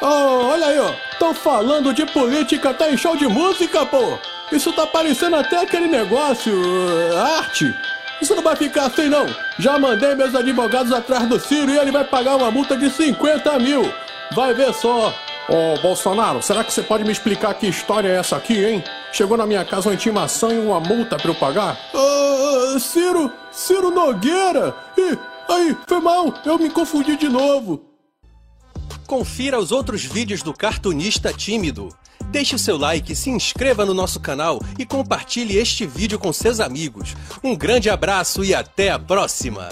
[0.00, 0.92] Oh, olha aí, ó.
[1.18, 4.16] Tão falando de política, tá em show de música, pô.
[4.52, 6.52] Isso tá parecendo até aquele negócio.
[6.52, 7.74] Uh, arte.
[8.22, 9.26] Isso não vai ficar assim, não.
[9.58, 13.58] Já mandei meus advogados atrás do Ciro e ele vai pagar uma multa de 50
[13.58, 13.92] mil.
[14.32, 15.12] Vai ver só.
[15.48, 18.84] Ô, oh, Bolsonaro, será que você pode me explicar que história é essa aqui, hein?
[19.10, 21.76] Chegou na minha casa uma intimação e uma multa pra eu pagar?
[21.92, 24.74] Uh, Ciro, Ciro Nogueira.
[24.96, 25.18] Ih,
[25.48, 27.84] aí, foi mal, eu me confundi de novo.
[29.06, 31.88] Confira os outros vídeos do Cartunista Tímido.
[32.30, 36.60] Deixe o seu like, se inscreva no nosso canal e compartilhe este vídeo com seus
[36.60, 37.16] amigos.
[37.42, 39.68] Um grande abraço e até a próxima!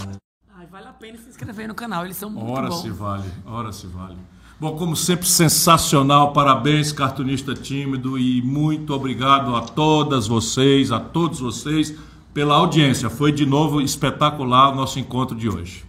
[0.57, 2.81] Ai, vale a pena se inscrever no canal, eles são muito ora bons.
[2.81, 4.17] Ora se vale, ora se vale.
[4.59, 6.33] Bom, como sempre, sensacional.
[6.33, 11.95] Parabéns, cartunista tímido, e muito obrigado a todas vocês, a todos vocês,
[12.39, 13.11] pela audiência.
[13.11, 15.85] Foi de novo espetacular o nosso encontro de hoje.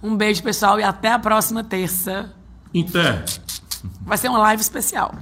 [0.00, 2.32] Um beijo, pessoal, e até a próxima terça.
[2.72, 3.24] Inter.
[4.02, 5.12] Vai ser uma live especial.